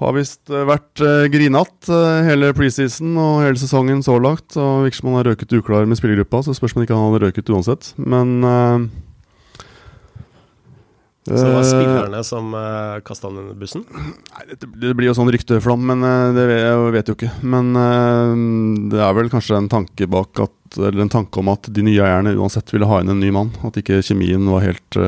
har 0.02 0.16
visst 0.18 0.50
eh, 0.50 0.66
vært 0.66 1.04
uh, 1.04 1.28
grinete 1.32 1.94
uh, 1.94 2.24
hele 2.26 2.52
preseason 2.58 3.14
og 3.22 3.44
hele 3.46 3.62
sesongen 3.62 4.02
så 4.06 4.18
langt. 4.22 4.58
Og 4.58 4.88
Virker 4.88 5.02
som 5.02 5.12
han 5.12 5.20
har 5.20 5.32
røket 5.32 5.54
uklar 5.60 5.86
med 5.90 6.00
spillergruppa, 6.00 6.42
så 6.46 6.56
spørs 6.58 6.76
om 6.76 6.84
ikke 6.86 6.98
han 6.98 7.12
hadde 7.12 7.24
røket 7.28 7.52
uansett. 7.54 7.92
Men 8.02 8.34
uh, 8.42 8.88
Så 11.28 11.38
det 11.38 11.54
var 11.54 11.68
spillerne 11.70 12.24
som 12.26 12.50
uh, 12.58 12.98
kasta 13.06 13.30
han 13.30 13.44
under 13.44 13.60
bussen? 13.62 13.86
Nei, 13.94 14.48
det, 14.56 14.72
det, 14.74 14.96
blir 14.98 15.12
jo 15.12 15.18
sånn 15.20 15.30
rykteflom, 15.36 15.86
men 15.92 16.08
det 16.38 16.48
vet, 16.50 16.64
jeg 16.66 16.96
vet 16.98 17.12
jo 17.12 17.18
ikke. 17.20 17.34
Men 17.54 17.72
det 18.90 19.06
er 19.06 19.18
vel 19.20 19.30
kanskje 19.34 19.60
en 19.62 19.72
tanke 19.72 20.10
bak 20.10 20.48
at 20.48 20.82
Eller 20.82 21.04
en 21.04 21.12
tanke 21.12 21.42
om 21.42 21.52
at 21.52 21.68
de 21.68 21.84
nye 21.84 22.00
eierne 22.00 22.34
uansett 22.40 22.74
ville 22.74 22.88
ha 22.90 23.02
inn 23.04 23.12
en 23.12 23.22
ny 23.22 23.30
mann. 23.36 23.54
At 23.68 23.78
ikke 23.78 24.02
kjemien 24.02 24.50
var 24.50 24.66
helt 24.66 25.02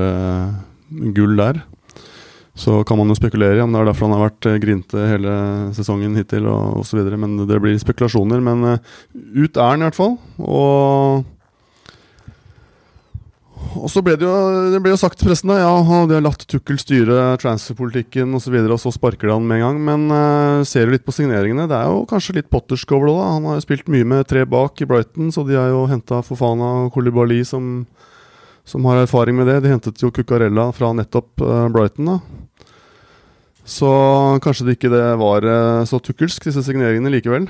gull 1.17 1.39
der. 1.39 1.63
Så 2.53 2.83
kan 2.85 2.99
man 2.99 3.09
jo 3.09 3.17
spekulere 3.17 3.57
i 3.57 3.63
om 3.63 3.71
det 3.73 3.79
er 3.81 3.87
derfor 3.89 4.05
han 4.05 4.13
har 4.13 4.27
vært 4.27 4.45
eh, 4.45 4.59
grinte 4.61 5.05
hele 5.09 5.35
sesongen 5.73 6.13
hittil 6.19 6.45
og 6.51 6.83
osv. 6.83 7.01
Men 7.17 7.39
det 7.49 7.61
blir 7.61 7.79
spekulasjoner. 7.81 8.43
Men 8.45 8.65
uh, 8.75 8.91
ut 9.13 9.57
er 9.57 9.71
han 9.71 9.81
i 9.81 9.87
hvert 9.87 9.97
fall. 9.97 10.19
Og 10.37 11.23
og 13.73 13.89
så 13.89 14.03
ble 14.05 14.13
det 14.19 14.25
jo, 14.27 14.33
det 14.73 14.79
ble 14.83 14.91
jo 14.91 14.99
sagt 14.99 15.17
til 15.17 15.29
pressen 15.29 15.49
da, 15.49 15.55
ja, 15.63 15.71
de 16.05 16.13
har 16.17 16.21
latt 16.21 16.43
Tukkel 16.49 16.77
styre 16.81 17.33
transferpolitikken 17.41 18.29
osv., 18.29 18.35
og, 18.37 18.43
så 18.43 18.53
videre, 18.53 18.75
og 18.75 18.81
så 18.83 18.91
sparker 18.93 19.29
de 19.29 19.33
han 19.33 19.47
med 19.49 19.61
en 19.61 19.65
gang. 19.65 19.79
Men 19.87 20.05
uh, 20.13 20.67
ser 20.67 20.85
du 20.85 20.93
litt 20.93 21.05
på 21.07 21.15
signeringene, 21.15 21.65
det 21.71 21.79
er 21.79 21.89
jo 21.89 22.03
kanskje 22.09 22.37
litt 22.37 22.51
Potters 22.53 22.85
over 22.91 23.09
det. 23.09 23.17
Han 23.23 23.49
har 23.49 23.57
jo 23.57 23.65
spilt 23.65 23.89
mye 23.89 24.07
med 24.13 24.29
tre 24.29 24.45
bak 24.49 24.83
i 24.83 24.89
Brighton, 24.89 25.33
så 25.33 25.45
de 25.47 25.57
har 25.57 25.71
jo 25.73 25.87
henta 25.89 26.21
Fofana 26.25 26.69
og 26.83 26.93
Kolibali 26.93 27.41
som, 27.47 27.87
som 28.67 28.85
har 28.91 29.01
erfaring 29.01 29.39
med 29.39 29.49
det. 29.49 29.63
De 29.65 29.73
hentet 29.73 30.05
jo 30.05 30.13
Cuccarella 30.13 30.69
fra 30.75 30.93
nettopp 30.93 31.41
uh, 31.41 31.65
Brighton. 31.73 32.13
da 32.13 32.42
så 33.63 33.89
kanskje 34.43 34.67
det 34.67 34.77
ikke 34.77 34.91
det 34.91 35.05
var 35.21 35.47
eh, 35.47 35.85
så 35.87 35.99
tukkelsk, 36.03 36.49
disse 36.49 36.63
signeringene 36.65 37.11
likevel. 37.13 37.47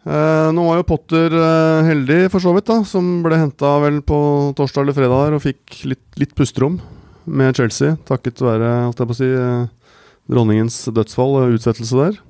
Eh, 0.00 0.48
nå 0.56 0.62
var 0.64 0.78
jo 0.78 0.86
Potter 0.88 1.34
eh, 1.36 1.88
heldig, 1.90 2.22
for 2.32 2.40
så 2.40 2.54
vidt, 2.56 2.70
da, 2.70 2.78
som 2.88 3.18
ble 3.24 3.36
henta 3.36 3.74
vel 3.82 3.98
på 4.06 4.20
torsdag 4.56 4.86
eller 4.86 4.96
fredag 4.96 5.26
her, 5.26 5.36
og 5.36 5.44
fikk 5.44 5.82
litt, 5.90 6.06
litt 6.20 6.32
pusterom 6.38 6.78
med 7.28 7.58
Chelsea, 7.58 7.98
takket 8.08 8.40
være 8.40 8.70
holdt 8.86 9.02
jeg 9.02 9.10
på 9.10 9.16
å 9.16 9.18
si, 9.18 9.28
eh, 9.28 9.96
dronningens 10.30 10.86
dødsfall 10.94 11.36
og 11.42 11.56
utsettelse 11.58 11.98
der. 11.98 12.20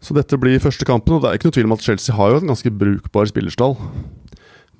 Så 0.00 0.14
dette 0.16 0.38
blir 0.40 0.62
første 0.62 0.86
kampen, 0.86 1.16
og 1.16 1.24
det 1.24 1.30
er 1.30 1.38
ikke 1.38 1.50
noe 1.50 1.56
tvil 1.56 1.68
om 1.68 1.74
at 1.76 1.84
Chelsea 1.84 2.14
har 2.14 2.32
jo 2.32 2.40
en 2.40 2.52
ganske 2.52 2.72
brukbar 2.72 3.28
spillerstall. 3.28 3.76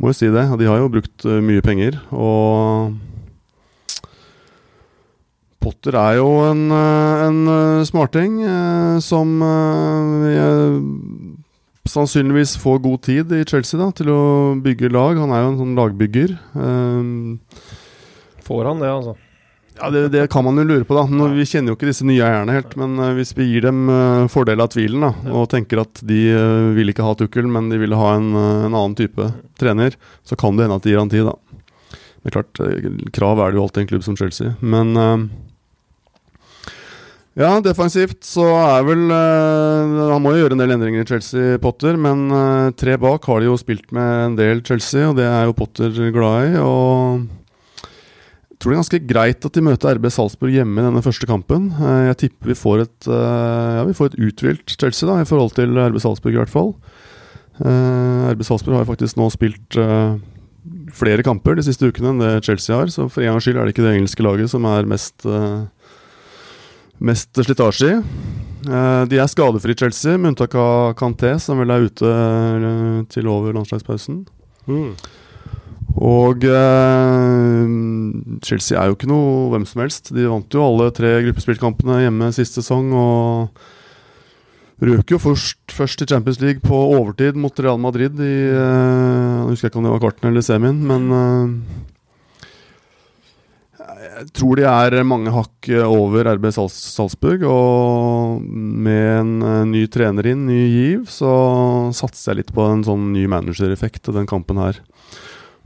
Må 0.01 0.13
jo 0.13 0.17
si 0.17 0.29
det. 0.31 0.45
De 0.61 0.69
har 0.69 0.79
jo 0.79 0.91
brukt 0.93 1.25
uh, 1.25 1.41
mye 1.43 1.65
penger, 1.65 1.97
og 2.13 2.95
Potter 5.67 5.97
er 5.99 6.21
jo 6.21 6.29
en, 6.47 6.69
eh, 6.71 7.25
en 7.27 7.39
eh, 7.51 7.85
smarting 7.89 8.39
eh, 8.47 8.99
som 9.03 9.35
sannsynligvis 11.87 12.57
får 12.63 12.81
god 12.85 13.03
tid 13.03 13.33
i 13.35 13.45
Chelsea 13.47 13.79
da, 13.81 13.91
til 13.95 14.11
å 14.13 14.23
bygge 14.63 14.93
lag. 14.95 15.19
Han 15.19 15.33
er 15.35 15.43
jo 15.43 15.53
en 15.53 15.61
sånn 15.63 15.79
lagbygger. 15.79 16.35
får 18.47 18.69
han 18.71 18.83
det, 18.83 18.91
altså? 18.91 19.17
Ja, 19.77 19.91
det, 19.93 20.09
det, 20.15 20.25
kan 20.33 20.45
man 20.47 20.59
jo 20.59 20.65
lure 20.67 20.87
på, 20.89 20.97
da. 20.97 21.05
Nå, 21.11 21.29
vi 21.37 21.47
kjenner 21.47 21.73
jo 21.73 21.77
ikke 21.77 21.91
disse 21.91 22.07
nye 22.07 22.25
eierne 22.25 22.55
helt. 22.57 22.75
Men 22.81 22.97
uh, 22.99 23.13
hvis 23.15 23.35
vi 23.37 23.47
gir 23.51 23.67
dem 23.69 23.91
uh, 23.93 24.27
fordel 24.33 24.63
av 24.65 24.71
tvilen, 24.73 25.05
da, 25.05 25.13
og 25.37 25.51
tenker 25.53 25.83
at 25.83 26.01
de 26.07 26.21
uh, 26.33 26.73
vil 26.77 26.91
ikke 26.91 27.05
ha 27.07 27.15
Tukkel, 27.19 27.47
men 27.51 27.69
de 27.71 27.79
ville 27.83 27.99
ha 27.99 28.15
en, 28.17 28.31
en, 28.35 28.73
annen 28.73 28.97
type 28.99 29.31
trener, 29.61 29.99
så 30.27 30.39
kan 30.41 30.57
det 30.57 30.67
hende 30.67 30.81
at 30.81 30.87
de 30.87 30.95
gir 30.95 31.03
han 31.03 31.13
tid, 31.13 31.29
da. 31.29 32.01
Men 32.25 32.35
klart, 32.35 32.63
krav 33.15 33.39
er 33.39 33.53
det 33.53 33.61
jo 33.61 33.67
alltid 33.67 33.85
en 33.85 33.91
klubb 33.93 34.07
som 34.09 34.17
Chelsea. 34.19 34.57
Men 34.65 34.97
ja, 37.37 37.51
defensivt 37.61 38.25
så 38.25 38.47
er 38.57 38.85
vel 38.87 39.03
uh, 39.13 40.13
Han 40.13 40.23
må 40.25 40.33
jo 40.33 40.41
gjøre 40.41 40.57
en 40.57 40.63
del 40.63 40.73
endringer 40.73 41.05
i 41.05 41.09
Chelsea, 41.09 41.59
Potter. 41.61 41.99
Men 42.01 42.27
uh, 42.33 42.75
tre 42.77 42.97
bak 43.01 43.27
har 43.29 43.43
de 43.43 43.51
jo 43.51 43.59
spilt 43.61 43.93
med 43.97 44.13
en 44.23 44.39
del 44.39 44.63
Chelsea, 44.65 45.05
og 45.05 45.19
det 45.19 45.27
er 45.29 45.45
jo 45.45 45.57
Potter 45.59 45.93
glad 46.15 46.55
i. 46.55 46.63
Og 46.63 47.27
jeg 48.57 48.57
tror 48.57 48.73
det 48.73 48.77
er 48.77 48.81
ganske 48.81 49.03
greit 49.11 49.45
at 49.45 49.59
de 49.59 49.65
møter 49.67 49.99
RB 49.99 50.09
Salzburg 50.15 50.55
hjemme 50.57 50.81
i 50.81 50.87
denne 50.89 51.05
første 51.05 51.29
kampen. 51.29 51.69
Uh, 51.77 52.07
jeg 52.09 52.21
tipper 52.25 52.55
vi 52.55 52.57
får 52.57 52.87
et 52.87 53.11
ja, 53.11 53.85
vi 53.85 53.99
får 53.99 54.15
et 54.15 54.21
uthvilt 54.31 54.79
Chelsea 54.81 55.09
da, 55.11 55.21
i 55.21 55.29
forhold 55.29 55.53
til 55.59 55.77
RB 55.77 56.01
Salzburg, 56.01 56.39
i 56.39 56.41
hvert 56.41 56.57
fall. 56.57 56.73
RB 57.61 58.43
Salzburg 58.45 58.77
har 58.77 58.83
jo 58.85 58.93
faktisk 58.95 59.17
nå 59.21 59.29
spilt 59.33 59.79
flere 60.97 61.25
kamper 61.25 61.57
de 61.57 61.65
siste 61.67 61.89
ukene 61.89 62.13
enn 62.13 62.23
det 62.23 62.33
Chelsea 62.47 62.75
har, 62.77 62.91
så 62.93 63.07
for 63.13 63.23
en 63.23 63.35
gangs 63.35 63.47
skyld 63.47 63.59
er 63.61 63.69
det 63.69 63.75
ikke 63.75 63.85
det 63.87 63.95
engelske 63.97 64.25
laget 64.25 64.53
som 64.53 64.67
er 64.69 64.89
mest 64.89 65.27
uh, 65.29 65.67
mest 67.05 67.37
slitasje 67.37 67.93
i. 67.93 68.01
Uh, 68.67 69.05
de 69.07 69.21
er 69.23 69.29
skadefrie, 69.31 69.77
Chelsea, 69.79 70.17
med 70.19 70.33
unntak 70.33 70.57
av 70.59 70.97
Canté, 70.99 71.37
som 71.43 71.61
vel 71.61 71.71
er 71.71 71.87
ute 71.87 72.09
uh, 72.09 73.05
til 73.13 73.29
over 73.31 73.55
landslagspausen. 73.55 74.25
Mm. 74.67 74.91
Og 75.97 76.43
eh, 76.45 77.69
Chelsea 78.45 78.77
er 78.77 78.91
jo 78.91 78.97
ikke 78.99 79.09
noe 79.09 79.47
hvem 79.53 79.65
som 79.69 79.81
helst. 79.81 80.11
De 80.13 80.27
vant 80.29 80.53
jo 80.53 80.65
alle 80.65 80.91
tre 80.93 81.15
gruppespillkampene 81.25 82.03
hjemme 82.03 82.29
sist 82.37 82.59
sesong 82.59 82.91
og 82.93 83.63
røk 84.85 85.15
jo 85.15 85.21
først, 85.23 85.63
først, 85.73 86.05
i 86.05 86.11
Champions 86.11 86.43
League 86.43 86.61
på 86.61 86.77
overtid 86.99 87.39
mot 87.41 87.65
Real 87.65 87.81
Madrid 87.81 88.21
i 88.21 88.35
Jeg 88.45 89.47
husker 89.49 89.71
ikke 89.71 89.81
om 89.81 89.89
det 89.89 89.95
var 89.95 90.03
kvarten 90.05 90.29
eller 90.29 90.45
semien, 90.45 90.83
men 90.85 91.09
jeg 93.87 94.31
tror 94.35 94.59
de 94.59 94.65
er 94.67 95.07
mange 95.07 95.31
hakk 95.33 95.69
over 95.87 96.27
RB 96.37 96.49
Salzburg. 96.55 97.45
Og 97.49 98.43
med 98.43 99.07
en 99.21 99.33
uh, 99.45 99.63
ny 99.69 99.85
trener 99.93 100.33
inn, 100.33 100.47
ny 100.49 100.59
giv, 100.65 101.07
så 101.13 101.31
satser 101.97 102.33
jeg 102.33 102.43
litt 102.43 102.55
på 102.57 102.67
en 102.67 102.85
sånn 102.87 103.13
ny 103.15 103.27
managereffekt 103.31 104.03
til 104.07 104.19
den 104.19 104.29
kampen 104.31 104.61
her. 104.63 104.81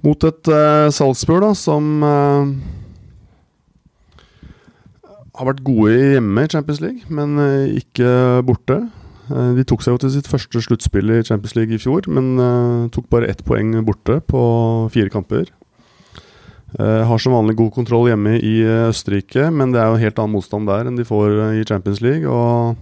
Mot 0.04 0.28
et 0.28 0.52
uh, 0.52 0.88
Salzburg 0.92 1.44
da, 1.44 1.52
som 1.56 2.04
uh, 2.04 2.52
har 5.36 5.50
vært 5.50 5.64
gode 5.64 5.96
hjemme 5.96 6.44
i 6.44 6.52
Champions 6.52 6.82
League, 6.84 7.06
men 7.08 7.38
ikke 7.80 8.42
borte. 8.44 8.82
De 9.30 9.62
tok 9.64 9.84
seg 9.84 9.94
jo 9.94 10.00
til 10.02 10.10
sitt 10.16 10.28
første 10.28 10.60
sluttspill 10.64 11.12
i 11.14 11.22
Champions 11.22 11.54
League 11.56 11.72
i 11.72 11.80
fjor, 11.80 12.08
men 12.10 12.34
tok 12.92 13.06
bare 13.12 13.28
ett 13.30 13.44
poeng 13.46 13.76
borte 13.86 14.18
på 14.26 14.40
fire 14.92 15.12
kamper. 15.12 15.46
Uh, 16.78 17.02
har 17.08 17.18
som 17.18 17.34
vanlig 17.34 17.56
god 17.58 17.72
kontroll 17.74 18.06
hjemme 18.12 18.36
i 18.38 18.60
uh, 18.62 18.90
Østerrike, 18.92 19.48
men 19.50 19.72
det 19.74 19.80
er 19.82 19.90
jo 19.90 20.02
helt 20.04 20.20
annen 20.22 20.36
motstand 20.36 20.70
der 20.70 20.86
enn 20.86 20.98
de 20.98 21.06
får 21.08 21.32
uh, 21.34 21.48
i 21.58 21.64
Champions 21.66 21.98
League. 22.04 22.30
Og 22.30 22.76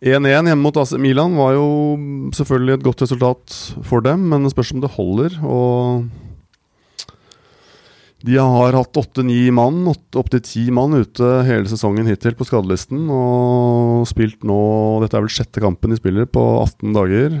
1-1 0.00 0.48
hjemme 0.48 0.64
mot 0.64 0.80
AC 0.80 0.96
Milan 0.98 1.36
var 1.38 1.54
jo 1.54 1.68
selvfølgelig 2.34 2.78
et 2.78 2.88
godt 2.88 3.04
resultat 3.04 3.60
for 3.86 4.02
dem, 4.02 4.24
men 4.32 4.42
det 4.42 4.54
spørs 4.54 4.72
om 4.74 4.82
det 4.82 4.94
holder. 4.96 5.38
Og 5.44 6.08
de 8.26 8.36
har 8.36 8.76
hatt 8.76 8.98
åtte-ni 9.00 9.46
mann, 9.54 9.86
opptil 9.88 10.42
ti 10.44 10.66
mann 10.74 10.98
ute 10.98 11.28
hele 11.46 11.70
sesongen 11.70 12.08
hittil 12.10 12.34
på 12.36 12.48
skadelisten. 12.48 13.06
Og 13.12 14.08
spilt 14.10 14.42
nå 14.44 14.60
Dette 15.04 15.16
er 15.16 15.24
vel 15.24 15.32
sjette 15.32 15.62
kampen 15.62 15.94
de 15.94 16.00
spiller 16.00 16.26
på 16.28 16.42
18 16.66 16.96
dager. 16.96 17.38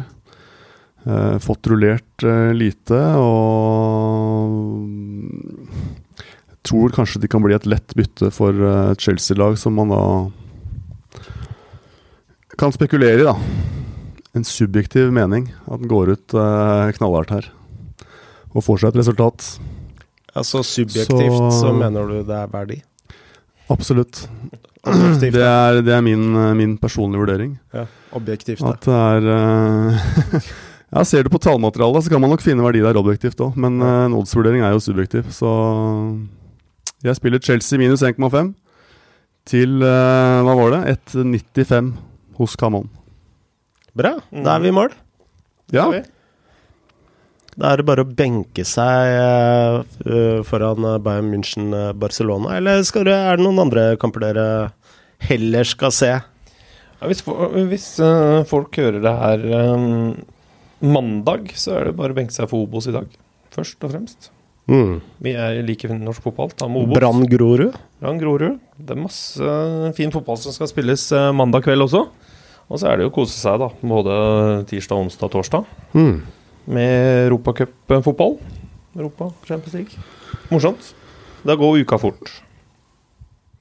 Uh, 1.00 1.38
fått 1.40 1.64
rullert 1.70 2.24
uh, 2.28 2.50
lite, 2.52 2.98
og 3.16 4.50
jeg 6.50 6.58
tror 6.68 6.92
kanskje 6.92 7.22
de 7.22 7.30
kan 7.32 7.40
bli 7.40 7.56
et 7.56 7.68
lett 7.72 7.94
bytte 7.96 8.28
for 8.36 8.52
uh, 8.52 8.90
et 8.92 9.00
Chelsea-lag 9.00 9.56
som 9.56 9.78
man 9.80 9.94
da 9.94 10.02
kan 12.60 12.74
spekulere 12.76 13.22
i, 13.22 13.24
da. 13.24 13.32
En 14.36 14.44
subjektiv 14.44 15.08
mening. 15.16 15.48
At 15.64 15.80
den 15.80 15.88
går 15.88 16.12
ut 16.12 16.36
uh, 16.36 16.92
knallhardt 16.98 17.32
her. 17.32 17.48
Og 18.52 18.66
får 18.66 18.82
seg 18.82 18.92
et 18.92 19.00
resultat. 19.00 19.46
Altså 20.36 20.60
subjektivt 20.66 21.32
så, 21.32 21.50
så 21.62 21.72
mener 21.74 22.12
du 22.12 22.20
det 22.28 22.36
er 22.36 22.52
verdi? 22.52 22.82
Absolutt. 23.72 24.26
Det 24.80 25.32
er, 25.32 25.80
det 25.84 25.92
er 25.92 26.04
min, 26.04 26.32
min, 26.56 26.76
personlige 26.80 27.20
vurdering. 27.20 27.56
Ja, 27.72 27.84
objektivt. 28.16 28.62
At 28.64 28.84
det 28.84 28.94
er 28.96 29.26
uh, 29.32 30.52
Ja, 30.90 31.04
Ser 31.06 31.22
du 31.22 31.30
på 31.30 31.38
tallmaterialet, 31.38 32.04
så 32.04 32.10
kan 32.10 32.22
man 32.22 32.32
nok 32.32 32.42
finne 32.42 32.64
verdi 32.66 32.82
der 32.82 32.98
objektivt 32.98 33.38
òg, 33.44 33.54
men 33.60 33.78
uh, 33.78 34.08
en 34.08 34.16
oddsvurdering 34.18 34.64
er 34.66 34.74
jo 34.74 34.82
subjektiv. 34.82 35.28
Så 35.30 35.50
jeg 37.06 37.14
spiller 37.18 37.42
Chelsea 37.42 37.78
minus 37.78 38.02
1,5 38.02 38.50
til 39.50 39.76
uh, 39.84 40.40
hva 40.46 40.56
var 40.58 40.74
det? 40.74 40.96
1,95 41.14 41.92
hos 42.40 42.56
Camon. 42.58 42.88
Bra. 43.94 44.16
Da 44.34 44.56
er 44.56 44.64
vi 44.64 44.72
i 44.72 44.74
mål. 44.74 44.90
Ja. 45.70 45.86
Da 47.54 47.70
er 47.70 47.78
det 47.78 47.86
bare 47.86 48.02
å 48.02 48.10
benke 48.10 48.66
seg 48.66 49.14
uh, 50.10 50.42
foran 50.48 50.88
Bayern 51.06 51.30
München 51.30 51.70
Barcelona, 52.02 52.56
eller 52.58 52.82
er 52.82 53.38
det 53.38 53.46
noen 53.46 53.62
andre 53.62 53.92
kamper 54.02 54.26
dere 54.26 54.48
heller 55.22 55.70
skal 55.70 55.94
se? 55.94 56.12
Ja, 56.18 57.06
hvis, 57.06 57.22
hvis 57.70 57.88
folk 58.50 58.74
hører 58.82 58.98
det 59.06 59.16
her 59.22 59.48
mandag, 60.80 61.52
så 61.58 61.76
er 61.78 61.90
det 61.90 61.96
bare 61.98 62.14
å 62.14 62.18
benke 62.18 62.34
seg 62.34 62.48
for 62.50 62.66
Obos 62.66 62.88
i 62.90 62.94
dag, 62.94 63.08
først 63.54 63.86
og 63.86 63.92
fremst. 63.94 64.30
Mm. 64.70 65.00
Vi 65.24 65.32
er 65.34 65.60
like 65.66 65.88
norsk 65.90 66.24
fotball. 66.28 66.52
Ta 66.54 66.68
med 66.70 66.84
Obos. 66.84 66.98
Brann 66.98 67.24
Grorud. 67.30 67.76
Brann 68.02 68.20
Grorud. 68.20 68.58
Det 68.78 68.94
er 68.94 69.00
masse 69.00 69.54
fin 69.96 70.12
fotball 70.14 70.38
som 70.38 70.54
skal 70.54 70.70
spilles 70.70 71.08
eh, 71.16 71.30
mandag 71.34 71.64
kveld 71.66 71.88
også. 71.88 72.04
Og 72.70 72.78
så 72.78 72.86
er 72.86 72.98
det 72.98 73.08
jo 73.08 73.10
å 73.10 73.16
kose 73.16 73.34
seg, 73.34 73.58
da. 73.58 73.70
Både 73.82 74.12
tirsdag, 74.70 75.08
onsdag, 75.08 75.32
torsdag. 75.32 75.66
Mm. 75.96 76.20
Med 76.70 77.26
europacupfotball. 77.26 78.38
Europa 78.94 79.32
Champions 79.48 79.74
League. 79.74 80.06
Morsomt. 80.52 80.92
Da 81.42 81.56
går 81.58 81.82
uka 81.82 81.98
fort. 81.98 82.30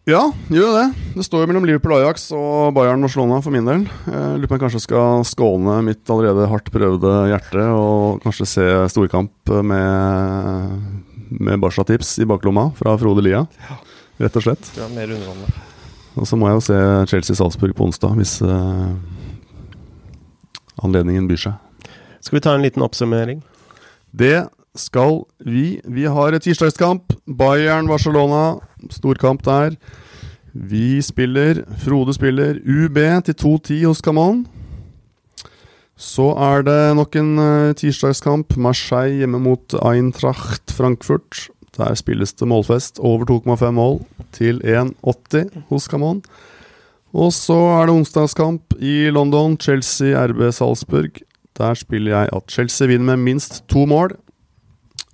Ja, 0.07 0.21
gjør 0.47 0.71
det. 0.73 0.85
Det 1.17 1.23
står 1.27 1.43
jo 1.43 1.49
mellom 1.51 1.65
Liverpool 1.67 1.97
Ajax 1.97 2.29
og 2.33 2.71
Bayern 2.77 3.03
Barcelona 3.03 3.41
for 3.43 3.53
min 3.53 3.67
del. 3.67 3.83
Jeg 4.07 4.39
lurer 4.39 4.47
på 4.47 4.55
om 4.55 4.57
jeg 4.57 4.63
kanskje 4.63 4.81
skal 4.85 5.25
skåne 5.27 5.75
mitt 5.85 6.09
allerede 6.09 6.47
hardt 6.49 6.71
prøvde 6.73 7.11
hjerte 7.29 7.65
og 7.75 8.23
kanskje 8.23 8.47
se 8.49 8.67
storkamp 8.95 9.53
med, 9.69 11.03
med 11.35 11.61
Barca-tips 11.61 12.15
i 12.23 12.27
baklomma 12.29 12.69
fra 12.79 12.95
Frode 13.01 13.25
Lia. 13.27 13.43
Rett 14.19 14.39
og 14.39 14.47
slett. 14.47 14.71
Ja, 14.79 14.87
mer 14.95 15.11
underholdende. 15.13 15.67
Og 16.19 16.27
så 16.27 16.39
må 16.39 16.49
jeg 16.49 16.57
jo 16.57 16.65
se 16.65 16.79
Chelsea-Salzburg 17.11 17.75
på 17.77 17.85
onsdag, 17.85 18.15
hvis 18.17 18.39
uh, 18.41 18.95
anledningen 20.83 21.27
byr 21.29 21.43
seg. 21.43 21.91
Skal 22.23 22.39
vi 22.39 22.43
ta 22.47 22.55
en 22.55 22.65
liten 22.65 22.83
oppsummering? 22.83 23.43
Det 24.11 24.47
skal 24.79 25.23
vi. 25.45 25.79
Vi 25.85 26.05
har 26.09 26.33
et 26.33 26.45
tirsdagskamp. 26.45 27.13
Bayern-Barcelona. 27.27 28.59
Storkamp 28.89 29.43
der. 29.45 29.75
Vi 30.53 31.01
spiller 31.05 31.61
Frode 31.83 32.15
spiller 32.15 32.57
UB 32.63 32.97
til 33.27 33.35
2-10 33.43 33.85
hos 33.85 34.01
Camon. 34.01 34.45
Så 35.99 36.31
er 36.39 36.63
det 36.63 36.95
nok 36.95 37.15
en 37.19 37.31
uh, 37.37 37.75
tirsdagskamp. 37.75 38.55
Marseille 38.57 39.19
hjemme 39.19 39.41
mot 39.43 39.75
Eintracht 39.83 40.71
Frankfurt. 40.71 41.49
Der 41.77 41.95
spilles 41.95 42.33
det 42.33 42.47
målfest. 42.47 42.99
Over 42.99 43.27
2,5 43.27 43.71
mål 43.75 43.99
til 44.31 44.61
1,80 44.63 45.67
hos 45.69 45.89
Camon. 45.91 46.23
Og 47.13 47.33
så 47.33 47.57
er 47.79 47.89
det 47.89 47.95
onsdagskamp 47.95 48.75
i 48.79 49.09
London. 49.09 49.57
Chelsea 49.59 50.15
RB 50.27 50.53
Salzburg. 50.53 51.21
Der 51.57 51.73
spiller 51.73 52.17
jeg 52.17 52.29
at 52.33 52.51
Chelsea 52.51 52.87
vinner 52.87 53.15
med 53.15 53.23
minst 53.23 53.63
to 53.67 53.85
mål. 53.85 54.15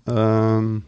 Uh, 0.05 0.83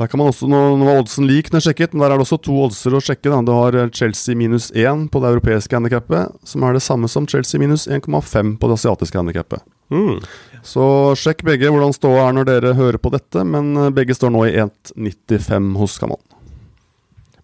der 0.00 0.06
kan 0.06 0.20
man 0.20 0.30
også, 0.30 0.46
Nå, 0.48 0.58
nå 0.78 0.86
var 0.86 1.00
oddsen 1.02 1.26
lik 1.28 1.50
når 1.50 1.60
jeg 1.60 1.70
sjekket, 1.70 1.94
men 1.94 2.04
der 2.04 2.14
er 2.14 2.20
det 2.20 2.24
også 2.24 2.38
to 2.44 2.54
oddser 2.62 2.94
å 2.94 3.02
sjekke. 3.02 3.26
Da. 3.32 3.40
Du 3.44 3.52
har 3.56 3.76
eh, 3.76 3.90
Chelsea 3.92 4.38
minus 4.38 4.70
1 4.70 5.08
på 5.10 5.22
det 5.22 5.32
europeiske 5.34 5.76
handikappet, 5.76 6.36
som 6.46 6.64
er 6.64 6.78
det 6.78 6.84
samme 6.84 7.10
som 7.10 7.26
Chelsea 7.28 7.60
minus 7.60 7.88
1,5 7.90 8.54
på 8.60 8.70
det 8.70 8.78
asiatiske 8.78 9.18
handikappet. 9.18 9.66
Mm. 9.90 10.22
Så 10.62 10.86
sjekk 11.18 11.42
begge 11.48 11.72
hvordan 11.72 11.94
ståa 11.96 12.28
er 12.28 12.38
når 12.38 12.48
dere 12.48 12.74
hører 12.78 13.00
på 13.02 13.12
dette, 13.16 13.44
men 13.44 13.74
eh, 13.76 13.92
begge 13.96 14.14
står 14.16 14.32
nå 14.36 14.46
i 14.46 14.54
1,95 14.62 15.72
hos 15.82 15.98
Kamal. 16.00 16.22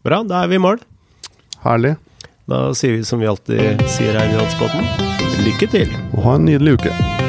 Bra, 0.06 0.22
da 0.22 0.44
er 0.44 0.54
vi 0.54 0.60
i 0.60 0.62
mål. 0.62 0.80
Herlig. 1.66 1.96
Da 2.46 2.68
sier 2.78 2.94
vi 2.94 3.04
som 3.04 3.18
vi 3.18 3.26
alltid 3.26 3.82
sier 3.90 4.14
her 4.14 4.30
i 4.30 4.38
Oddspotten, 4.38 4.86
lykke 5.42 5.72
til. 5.74 5.90
Og 6.14 6.28
ha 6.28 6.38
en 6.38 6.46
nydelig 6.46 6.78
uke. 6.78 7.25